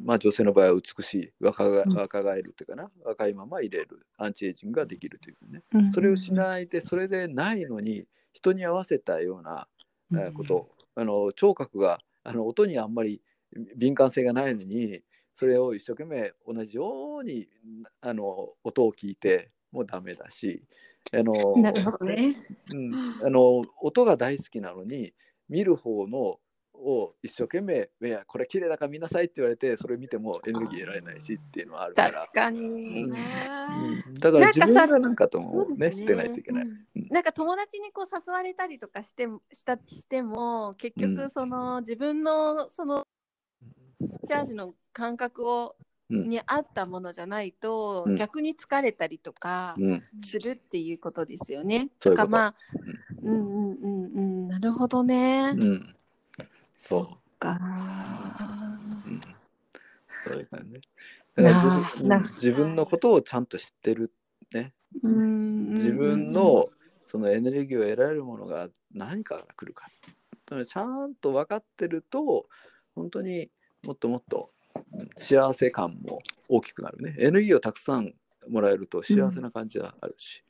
[0.04, 1.98] まあ女性の場合は美しい若がうん。
[1.98, 2.90] 若返るっていうかな。
[3.04, 4.06] 若いまま入れる。
[4.18, 5.64] アンチエイジングができるというね。
[5.74, 5.92] うん。
[5.92, 9.68] それをしないでそれでないのに人に合わせたような、
[10.14, 10.70] えーこと。
[10.96, 13.22] あの聴覚があの音にあんまり
[13.76, 15.02] 敏感性がないのに
[15.36, 17.48] それを一生懸命同じように
[18.02, 20.64] あの音を聞いてもダメだし
[21.14, 22.36] あのなるほどね。
[22.74, 25.14] うん、あの音が大好きなのに
[25.50, 26.40] 見る方の
[26.84, 32.12] を一生懸命「いやこれ綺麗だから見なさい」って言われてそれ見てもエネルギー得られないしっていうのはあるから。
[32.12, 34.14] 確かに、うん。
[34.14, 35.92] だから自分なんかさがなんかともねね。
[35.92, 36.66] 知ってないといけない。
[37.10, 41.16] なんか友達にこう誘われたりとかしてもしたしても結うん。
[41.16, 43.06] 局その、自分のその
[44.28, 45.76] チャージの感覚を、
[46.10, 46.30] うん。
[46.30, 48.16] に合ったものじゃないと、うん。
[48.16, 51.90] 逆に疲れたりとかうん、するっていうことですよね。
[52.00, 52.28] そういうこと。
[52.28, 52.56] とかまあ、
[53.24, 54.48] うんうんうんうん。
[54.48, 55.56] なるほどね。
[55.58, 55.96] うん、
[56.76, 57.58] そうか。
[59.06, 59.22] うん、
[60.26, 60.82] そういう感じね。
[61.36, 64.12] なだから自分のことをちゃんと知ってる
[64.54, 64.74] ね。
[65.04, 66.70] うん自分の
[67.04, 69.88] そのエネルギーを得られるものが何から来るか。
[70.66, 72.48] ちゃんと分かってると
[72.94, 73.50] 本当に
[73.84, 74.52] もっともっと
[74.94, 77.16] うん幸せ感も大きくなるね。
[77.18, 78.14] エネルギーをたくさん
[78.48, 80.44] もらえると幸せな感じがあるし、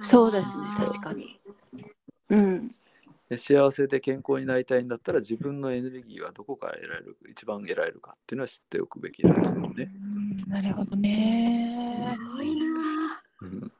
[0.00, 1.40] そうですね確かに。
[2.30, 2.68] うんで
[3.38, 9.90] 幸せで健康になりたいんだったら自分のエネルギーはどこから得られる一番得られるかっていうのは知っておくべきだと思うね。
[10.48, 12.16] なるほどね。
[12.18, 13.72] すごいなうん。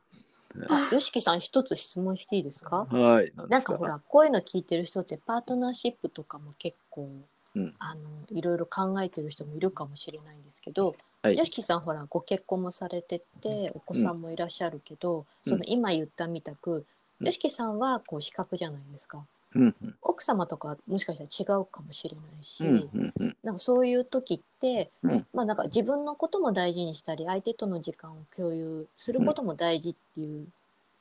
[0.68, 2.86] あ、よしきさん一つ質問していいですか？
[2.90, 3.32] はい。
[3.34, 7.08] なんですなんかほらこういうの聞いてる人ってパートナーシップとかも結構、
[7.54, 7.74] うん。
[7.78, 11.36] あのいろいろ考えてる人もいるかもしれないんですけど、はい。
[11.36, 16.84] よしきさんほらご結婚もされててお子さんもいらっしゃるけど、その今言ったみたく、
[17.20, 17.26] うん。
[17.26, 19.94] よしきさんはこう資格じゃないですかうんうん。
[20.02, 23.36] 奥様とかもしかしたら違うかもしれないし、うんうんうん。
[23.42, 25.26] なんかそういう時って、うん。
[25.32, 30.46] まあなんか自分のことも大事にしたり相手との時間を共有することも大事っていう、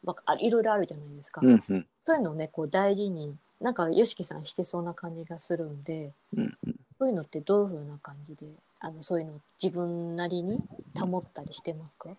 [0.03, 1.41] まあ、あいろいろあるじゃないですか。
[1.43, 1.85] うんうん。
[2.05, 6.75] そういうのをねこう大事になんか YOSHIKI さんしてそうな感じがするんでうんうん。
[6.99, 8.45] そういうのってどういうふうな感じで
[8.79, 10.59] あのそういうのを自分なりに
[10.95, 12.09] 保ったりしてますか、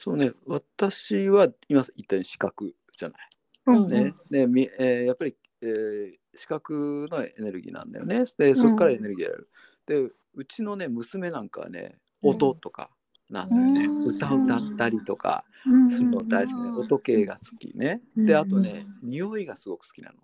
[0.00, 3.28] そうね、私は今言ったように視覚じゃない。
[3.66, 3.90] うん。
[3.90, 4.14] ね。
[4.30, 8.24] でみえーやっぱり、えー視覚のエネルギーなんだよね。
[8.38, 9.48] でそこからエネルギーやる。
[9.86, 9.98] で
[10.34, 12.90] うちのね娘なんかはね音とか、
[13.28, 13.84] なんだよね。
[13.86, 14.14] うん。
[14.14, 15.44] 歌歌ったりとか
[15.90, 16.70] するの大好きね。
[16.70, 18.00] 音系が好きね。
[18.16, 20.16] であとね匂いがすごく好きなの。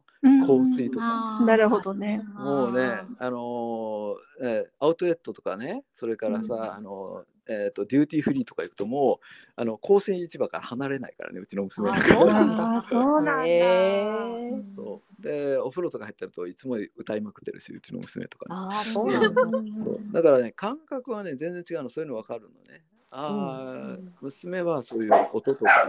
[0.47, 1.41] 香水とか。
[1.45, 2.23] なるほどね。
[2.37, 6.63] もうね、あのーえーアウトレットとかね、それからさ、うん。
[6.63, 9.27] あのーえーとデューティーフリーとか行くともう
[9.57, 12.07] あの香水売り場から離れないからねうちの娘なんか。
[12.07, 13.47] あそうなんだあそうなんだ。
[13.47, 14.75] へー。
[14.75, 19.31] そうでお風呂とか入ってるといつも歌いまくってるしうちの娘とかね、ああそうなんだ。
[19.31, 20.01] そう。
[20.13, 22.85] だからね感覚はね全然違うのそういうの分かるのね。
[23.11, 25.87] ああ、うん娘はそういう音とか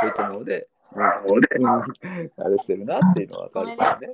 [0.00, 4.12] そういったもので、うん、あれしてるなっていうのは分かるからね。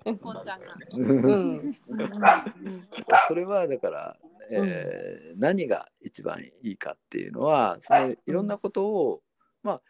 [3.29, 4.17] それはだから、
[4.51, 9.23] えー何が一番いいかっていうのはそのいろんなことを、
[9.63, 9.83] まあ、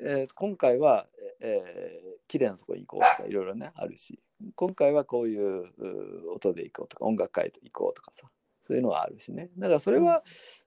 [0.00, 1.06] えー今回は、
[1.40, 4.18] えー綺麗なところに行こうとかいろいろねあるし。
[4.54, 8.28] 今回はこういうう音で行こうとか音楽会で行こうとかさ。
[8.66, 9.48] そういうのはあるしね。
[9.56, 10.22] だからそれは、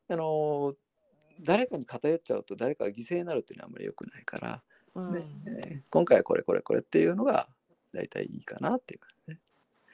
[0.10, 0.76] あのー
[1.44, 4.64] 誰かに偏っちゃうと誰かが犠牲になるっていうのはあんまり良くないから、
[4.96, 5.14] うん。
[5.14, 7.48] ねえー今回はこれこれこれっていうのが
[7.94, 9.40] 大体いいかなっていう感じね。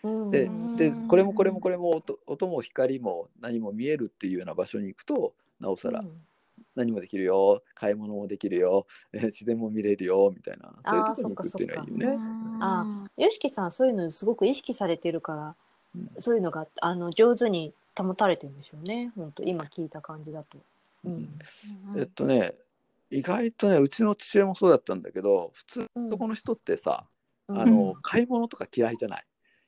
[0.04, 0.32] うん。
[0.32, 6.02] でうんでこれもこれもこれも音音も光も何も見えるっていうような場所に行くとなおさら
[6.78, 7.62] 何もできるよ。
[7.74, 8.88] 買い物もできるよ。
[9.12, 10.32] え ー自然も見れるよ。
[10.34, 10.74] みたいな。
[10.86, 12.18] そういうところに行くっていうのはいいよね。
[12.62, 15.56] あよしきさんそういうのすごく意識されてるから、
[15.96, 16.22] うん。
[16.22, 19.12] そういうのがあの上手に保たれてるんでしょうね。
[19.16, 20.58] 本当今聞いた感じだと。
[21.04, 21.40] うん。
[21.98, 22.54] えっとね
[23.10, 27.08] 意外とねうちの父親もそうだったんだけど普通うん男の人ってさ、
[27.48, 27.60] うん。
[27.60, 29.26] あの買い物とか嫌いじゃない？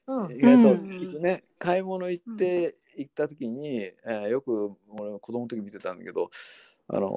[0.07, 0.31] うん。
[0.31, 0.75] 意外と
[1.19, 6.29] ね、買い物行って行った時に、えーよく俺子供の時見てたんだけど
[6.89, 7.09] あの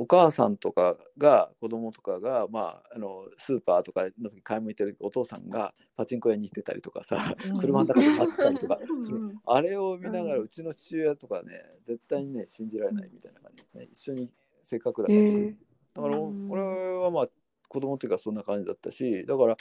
[0.00, 7.58] お母さんとかが子供とかが、まあ、あのスーパーとかの時買い物行ってる時お父さんがパチンコ屋に行ってたりとかさうん。
[7.58, 8.78] 車の中で待ってたりとか
[9.10, 9.34] うん。
[9.44, 11.50] あれを見ながらうちの父親とかね
[11.82, 14.30] 絶対にね信じられないみたいな感じですね一緒に
[14.62, 15.56] せっかくだから、へえ
[15.94, 16.50] だからうん。
[16.50, 17.28] 俺はまあ
[17.68, 19.56] 子供っていうかそんな感じだったしだから、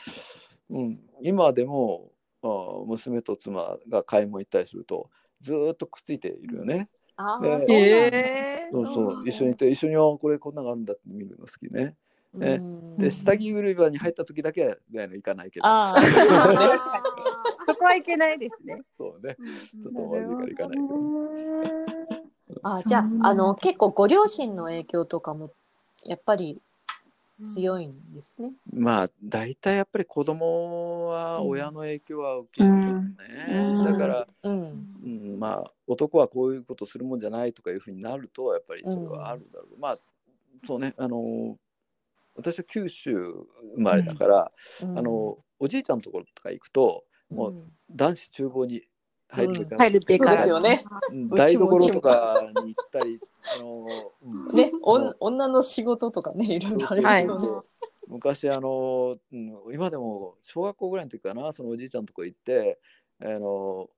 [0.70, 2.12] うん、今でも
[2.86, 5.10] 娘と妻が買い物行ったりすると
[5.40, 6.90] ずーっとくっついているよね。
[7.18, 7.42] ねあー
[8.72, 9.28] そうそうそう。
[9.28, 11.96] 一緒に行って一緒にあーこれこんなのがあるんだって見るの好きね。
[12.34, 12.98] ねうん。
[12.98, 15.66] で下着売り場に入った時だけは、ね、行かないけど。
[17.66, 18.82] そこはいけないですね。
[18.98, 19.36] そうね。
[19.82, 20.94] ちょっとまずいから行かないけ
[22.54, 22.62] ど。
[22.64, 25.52] あじゃああの結構ご両親の影響とかも
[26.06, 26.62] やっぱり
[27.44, 28.52] 強いんですね。
[28.74, 33.86] まあ大体やっぱり子供は親の影響は大きいけどね、うん。
[33.86, 34.88] だから、うん。
[35.04, 40.00] うん、まあ男はこういうことするもんじゃないとかいうふうになるとやっぱりそれはあるだろう、まあ
[40.66, 41.58] そうねあの
[42.36, 43.14] 私は九州
[43.76, 44.98] 生まれだから、うん。
[44.98, 47.72] あのおじいちゃんのところとか行くともううん。
[47.92, 48.84] 男子厨房に
[49.30, 50.32] 入るべから、入るべか。
[50.32, 50.86] らですよね。
[51.36, 53.20] 台所とかに行ったり
[53.58, 53.88] あの、
[54.24, 54.56] うん。
[54.56, 55.16] ね、おうん。
[55.20, 57.68] 女の仕事とかねいろいろありますよね。
[58.08, 62.80] 昔あの、うん、今でも小学校ぐらいの時かなそのおじいちゃんのとこ行って
[63.22, 63.90] あの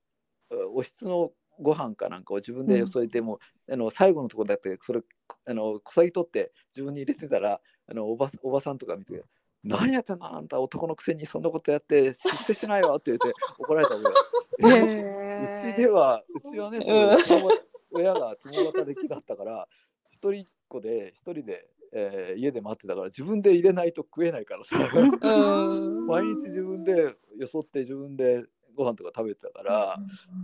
[0.73, 5.01] おひつのご飯かなんかを自分でよそいても、あの最後のところだってそれ
[5.45, 9.21] あの小さぎ取って自分に入れてたらあのおばおばさんとか見て
[9.63, 10.35] 「何やってんの？
[10.35, 14.13] あんた男のくせにそんなことやって出世しないわ」って言って怒られた覚
[14.63, 17.51] えがあるうちではうちはね、その
[17.91, 19.67] 親が共働きだったから
[20.09, 24.77] 一人っ子で一人で、えー家で待ってたから自分で入れないと食えないからさ。
[24.93, 26.07] うん。
[26.07, 28.43] 毎日自分でよそって自分で
[28.75, 29.97] ご飯とか食べてたから、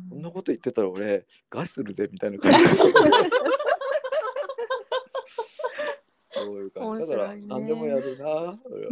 [0.09, 0.21] こん。
[0.21, 2.57] なこと言ってたら俺餓死するでみたいな感じ
[6.45, 8.91] そういう感じだから面白いね何でもやるな俺は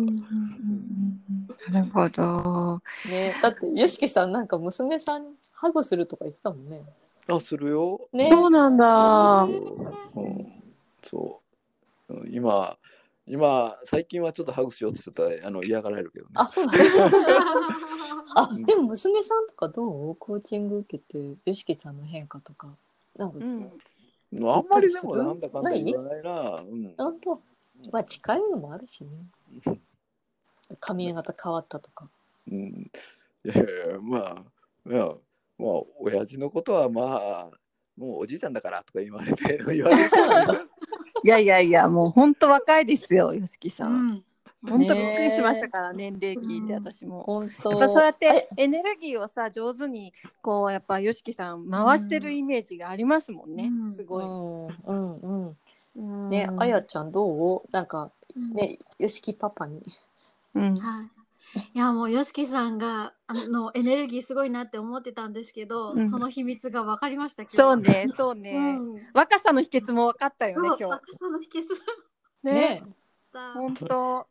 [1.71, 2.81] なるほど。
[3.09, 6.83] ね、だってよしきさんなんか娘さんハグするとか言ってたもんね。
[7.27, 8.29] あするよね。
[8.29, 9.47] そうなんだ。
[9.47, 9.51] そ
[10.15, 10.63] う,、うん、
[11.03, 11.41] そ
[12.09, 12.77] ううん今
[13.25, 16.73] 今最近はちょっとハグしようとしてたらあの嫌がられるけどねあそうだ。
[18.35, 20.15] あでも娘さんとかどう？
[20.15, 22.67] コーチング受けてよしきさんの変化とか
[23.15, 23.71] なんか、うん。
[24.41, 26.61] あんまりでもなんだかんだ言わないな。
[26.61, 26.95] うん。
[26.95, 27.41] なんと
[27.91, 29.79] まあ近いのもあるしね。
[30.79, 32.09] 髪型変わったとか。
[32.49, 35.05] うん、いやいやいやまあ、いや、
[35.57, 37.51] まあ、親父のことはまあ、
[37.95, 40.15] もうおじいちゃんだからとか言われて、言われて
[41.23, 43.85] いやいやいや、もう本当若いですよ、よしきさ。
[43.85, 44.23] うんん
[44.67, 47.23] 本当びっくりしましたから、年齢聞いて、私も。
[47.23, 47.71] 本当。
[47.71, 54.23] やっぱそうやってエネルギーをさ上手にこうやっぱ YOSHIKI さん回してるイメージがありますもんね、うんすごい。
[54.23, 55.57] うんうんうん。
[55.95, 57.61] うんね、あやちゃんどう？
[57.71, 58.11] なんか
[58.53, 59.83] ね、よしきパパに。
[60.55, 61.09] うんはい。
[61.75, 68.73] いやもう YOSHIKI さんがあのエネルギーすごいなって思ってたんですけど、うんその秘密が分かりましたけどそうね、 そううね。
[68.73, 71.67] ん若さの秘訣も分かったよね、今若さの秘訣日。
[72.43, 72.83] ね。
[73.55, 74.27] 本当。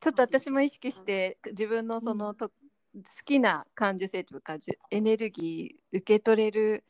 [0.00, 2.52] ちょっと私も意識して自分のそのと、好
[3.24, 4.56] きな感受性というか
[4.90, 6.84] エネルギー受け取れる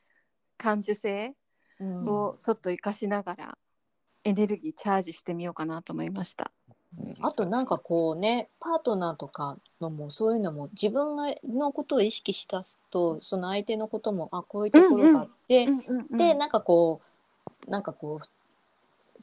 [0.56, 1.34] 感受性
[1.78, 2.08] うん。
[2.08, 3.58] をちょっと活かしながら、
[4.24, 6.50] エネルギーチャージしてみようかなと思いました。
[7.20, 15.68] あとなんかこうねパートナーとかのもそういうのも自分がのことを意識しだすとその相手のこともあこういうところがあって、
[16.10, 17.02] でなんかこ
[17.66, 18.26] うなんかこう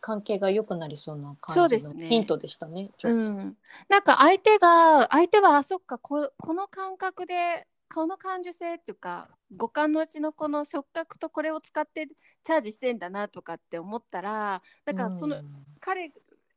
[0.04, 2.91] 関係が良くなりそうな感じのヒントでしたね。
[2.97, 3.18] ちょっと。
[3.18, 15.41] うん、なんか相手が相手はあそっかここの感覚でこの感受性っていうか五感のうちのこの触覚とこれを使ってチャージしてんだなとかって思ったらなんかその、
[15.80, 16.12] 彼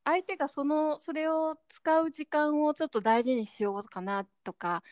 [0.04, 4.82] 相手がそのそれを使う時間をちょっと大事にしようかなとか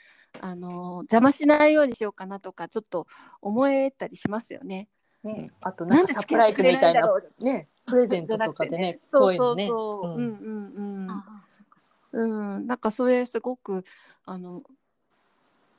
[0.40, 3.08] あの邪魔しないようにしようかなとかちょっと
[3.42, 4.88] 思えたりしますよね。
[5.24, 7.08] ね、あとなんかサプライズみたいな
[7.40, 9.34] ねプレゼントとかでねこそううそう。
[9.34, 9.66] いうのね。
[9.66, 10.16] そう、うん。
[10.16, 10.74] うん。
[10.76, 11.96] うんうんああそっかそっか。
[12.12, 12.26] う
[12.60, 13.84] ん、なんかそれすごく
[14.24, 14.62] あの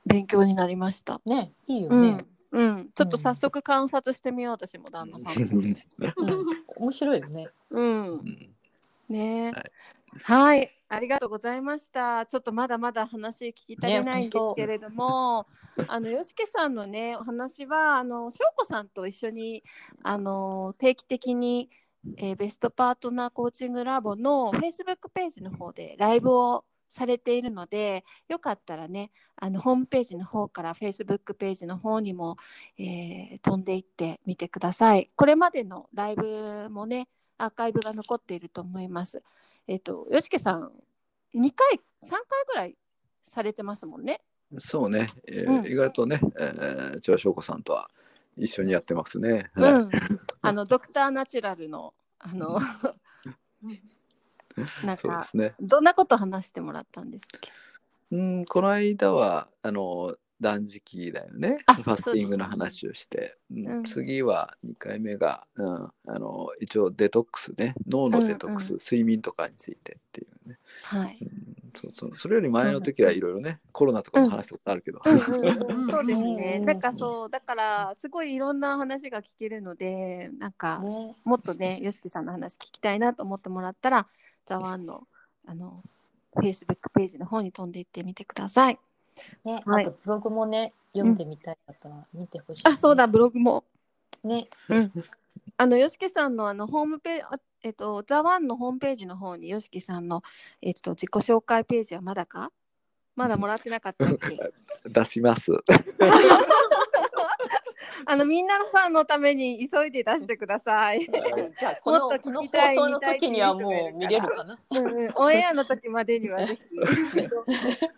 [0.04, 1.20] 勉強になりました。
[1.26, 2.24] ねいいよね。
[2.52, 5.42] うん、、うん、ちょっと早速観察してみよう私も旦那さん。
[5.42, 5.76] うん。
[6.76, 7.48] 面白いよね。
[7.70, 8.50] うん、
[9.08, 9.52] ね。
[9.52, 9.72] はい。
[10.22, 12.24] はい、ありがとうございました。
[12.26, 15.46] ちょっとまだまだ話聞き足りないんですけれども、
[15.88, 19.62] あのよしけさんのねお話はあのしょうこさんと一緒に
[20.02, 21.68] あの定期的に、
[22.16, 32.36] えーベストパートナーコーチングラボの Facebook ページの方でライブをされているので、よかったらね、あのホームページの方から Facebook ページの方にも、
[32.78, 35.10] えー飛んでいってみてください。
[35.16, 39.22] これまでのライブもね、アーカイブが残っていると思います。
[39.66, 40.72] えっ、と、よしけさん、
[41.34, 42.76] 2回、3回ぐらい
[43.22, 44.22] されてますもんね。
[44.58, 47.90] そうね、えーうん意外とね、えー、千葉翔子さんとは
[48.36, 49.50] 一緒にやってますね。
[49.56, 49.90] うはいん。
[50.42, 52.60] あの、ドクターナチュラルの、あの、
[54.84, 55.54] なんかね。
[55.60, 57.50] どんなこと話してもらったんですっけ？
[58.12, 61.58] うん、この間はあの断食だよね。
[61.66, 63.66] あファスティングの話をして、うん。
[63.68, 63.84] うん。
[63.84, 70.58] 次は2回目が、うん、あの一応デトックスね、脳のデトックス、うん睡眠とかについてっていうね。
[70.82, 71.18] はい。
[71.20, 71.56] うん。
[71.76, 72.18] そうそう。
[72.18, 75.00] それより前の時はいろいろね、コロナとかも話したことあるけど。
[75.04, 75.12] うん。
[75.12, 75.82] うん。
[75.82, 75.90] うん。
[75.90, 76.58] そうですね。
[76.60, 76.66] うん。
[76.66, 81.16] なんかそう、だから、すごいいろんな話が聞けるので、なんか、ね。
[81.24, 84.06] もっとね、よしきさんの話聞きたいなと思ってもらったら、
[84.46, 85.06] ザワンの、
[85.46, 85.82] あの、
[86.36, 88.78] Facebook ページの方に飛んでいってみてください。
[89.44, 93.64] ね、はいあとブログもね読んでみたい方は見てほしい、あ、そうだ、ブログも。
[94.24, 94.48] ね。
[95.58, 100.22] あの、よしきさんのあの、ホームページ、あえっと、ザワンのホームページの方に、よしきさんの、
[100.62, 102.50] えっと、自己紹介ページはまだか？
[103.14, 104.50] まだもらってなかったっけ？
[104.88, 105.52] 出します。
[108.08, 111.00] あの、みんなさんのために急いで出してください。
[111.04, 114.58] じゃあこのもっとこの聞きたい放送の時にはもう見れるかな？
[114.70, 116.64] うんうん、オンエアの時までにはぜひ、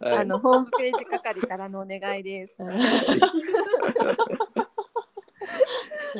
[0.00, 2.62] はいあの、ホームページ係からのお願いです。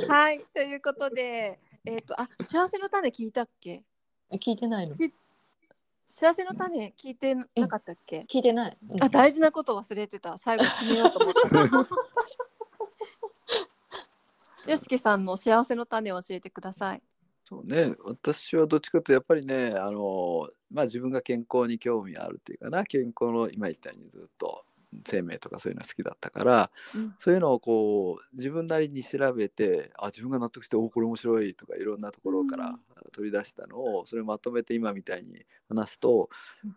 [0.07, 3.83] はい、ということで、えっ、と、あ、幸せの種聞いたっけ？
[4.33, 4.95] 聞いてないの。
[6.11, 8.77] 幸せの種聞いてなかったっけ、聞いてない。
[8.91, 10.37] うんあ、大事なこと忘れてた。
[10.37, 11.49] 最後決めようと思った。
[14.67, 17.03] よしきさんの幸せの種を教えてください。
[17.45, 22.85] そうね、私はどっちかというとやっぱりねあの、まあ、自分が健康に興味あるっていうかな。
[22.85, 24.65] 健康の今言ったようにずっと
[25.07, 27.15] 生命とかそういうの好きだったから、うん。
[27.19, 32.79] そういうのをこう自分なりに調べてあ自分が納得しておこれ面白いとかいろんなところから
[33.13, 36.29] 取り出したのをそれをまとめて今みたいに話すと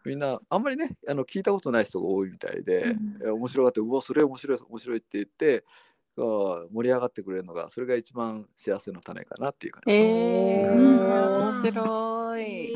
[0.06, 9.94] みんなあんまりねあの聞いたことない人が多いみたいで、え面白がってうわそれ面白い面白いって言ってあ盛り上がってくれるのがそれが一番幸せの種かなっていう感じ。
[9.94, 12.74] えー、うん面白い。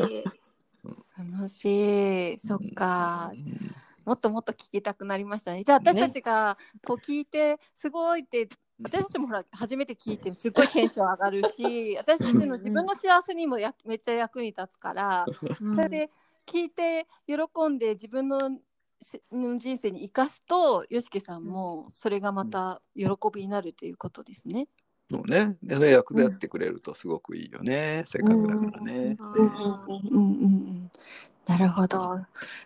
[1.17, 2.39] 楽しい。
[2.39, 3.31] そっか。
[3.33, 3.75] うん
[4.05, 5.63] もっともっと聞きたくなりましたね。
[5.63, 8.47] じゃあ私たちがこう聞いてすごいって、
[8.83, 15.25] 私たちもほら初めて聞いてすごいテンション上がるし 私たちの自分の幸せにもやめっちゃ役に立つから、
[15.75, 16.11] それで
[16.45, 17.35] 聞いて喜
[17.67, 18.49] んで自分のせ
[19.31, 24.67] の人生に生かすと YOSHIKI さんもそれがまた喜びになるということですね。
[25.11, 25.55] そうね。
[25.61, 28.03] で、それ役立ってくれるとすごくいいよね。
[28.07, 29.17] せっかくだからね。
[29.19, 30.91] あうんうんーうんうんうん
[31.45, 32.19] なるほど。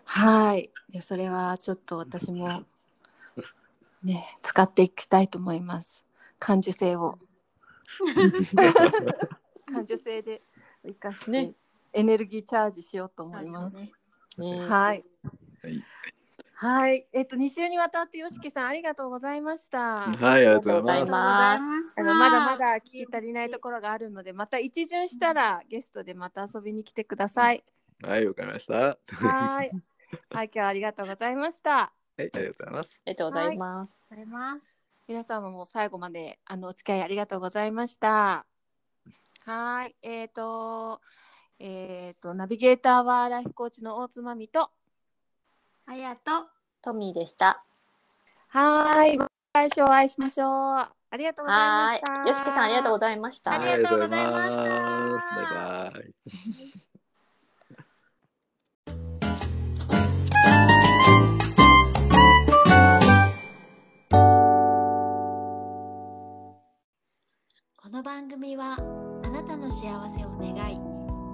[0.06, 0.70] はい。
[0.90, 2.64] いやそれはちょっと私も
[4.04, 6.06] ね使っていきたいと思います。
[6.40, 7.20] 感受性を
[9.66, 10.42] 感受性で
[10.86, 11.54] 生かして、ね
[11.92, 13.92] エネルギーチャージしようと思います。
[14.38, 15.04] ねねはい。
[15.64, 15.84] はい
[16.62, 20.02] はい、えっと2週にわたってよしきさんありがとうございました。
[20.02, 21.94] はい、ありがとうございます。
[21.96, 27.64] あのまだまだ聞き足りないところがあるので、また一巡したらゲストでまた遊びに来てください。
[28.04, 28.74] はい、わかりました。
[28.74, 29.72] ははい。
[30.32, 31.94] はい、今日はありがとうございました。
[32.24, 33.04] い、ありがとうございます。
[33.06, 34.02] ありがとうございます。
[34.12, 34.78] あります。
[35.08, 38.46] 皆さんももう最後まであのお付き合いありがとうございました。
[39.46, 41.00] はい、えっ、と、
[41.58, 44.72] えっ、と、ナビゲーターはライフコーチの大津まみと、
[45.90, 46.48] ありがとう。
[46.84, 47.64] トミーでした。
[48.50, 50.48] はい、また来週お会いしましょう。
[50.48, 52.24] ありがとうございまはした。
[52.26, 52.28] い。
[52.28, 53.54] よしきさんありがとうございました。
[53.54, 56.14] ありがとうございましたありがとうございますバイバイ。
[67.82, 68.78] この番組は
[69.24, 70.80] あなたの幸せを願い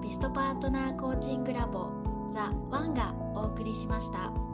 [0.02, 1.90] ベストパートナーコーチングラボ
[2.34, 4.45] ザ・ワンがお送りしました。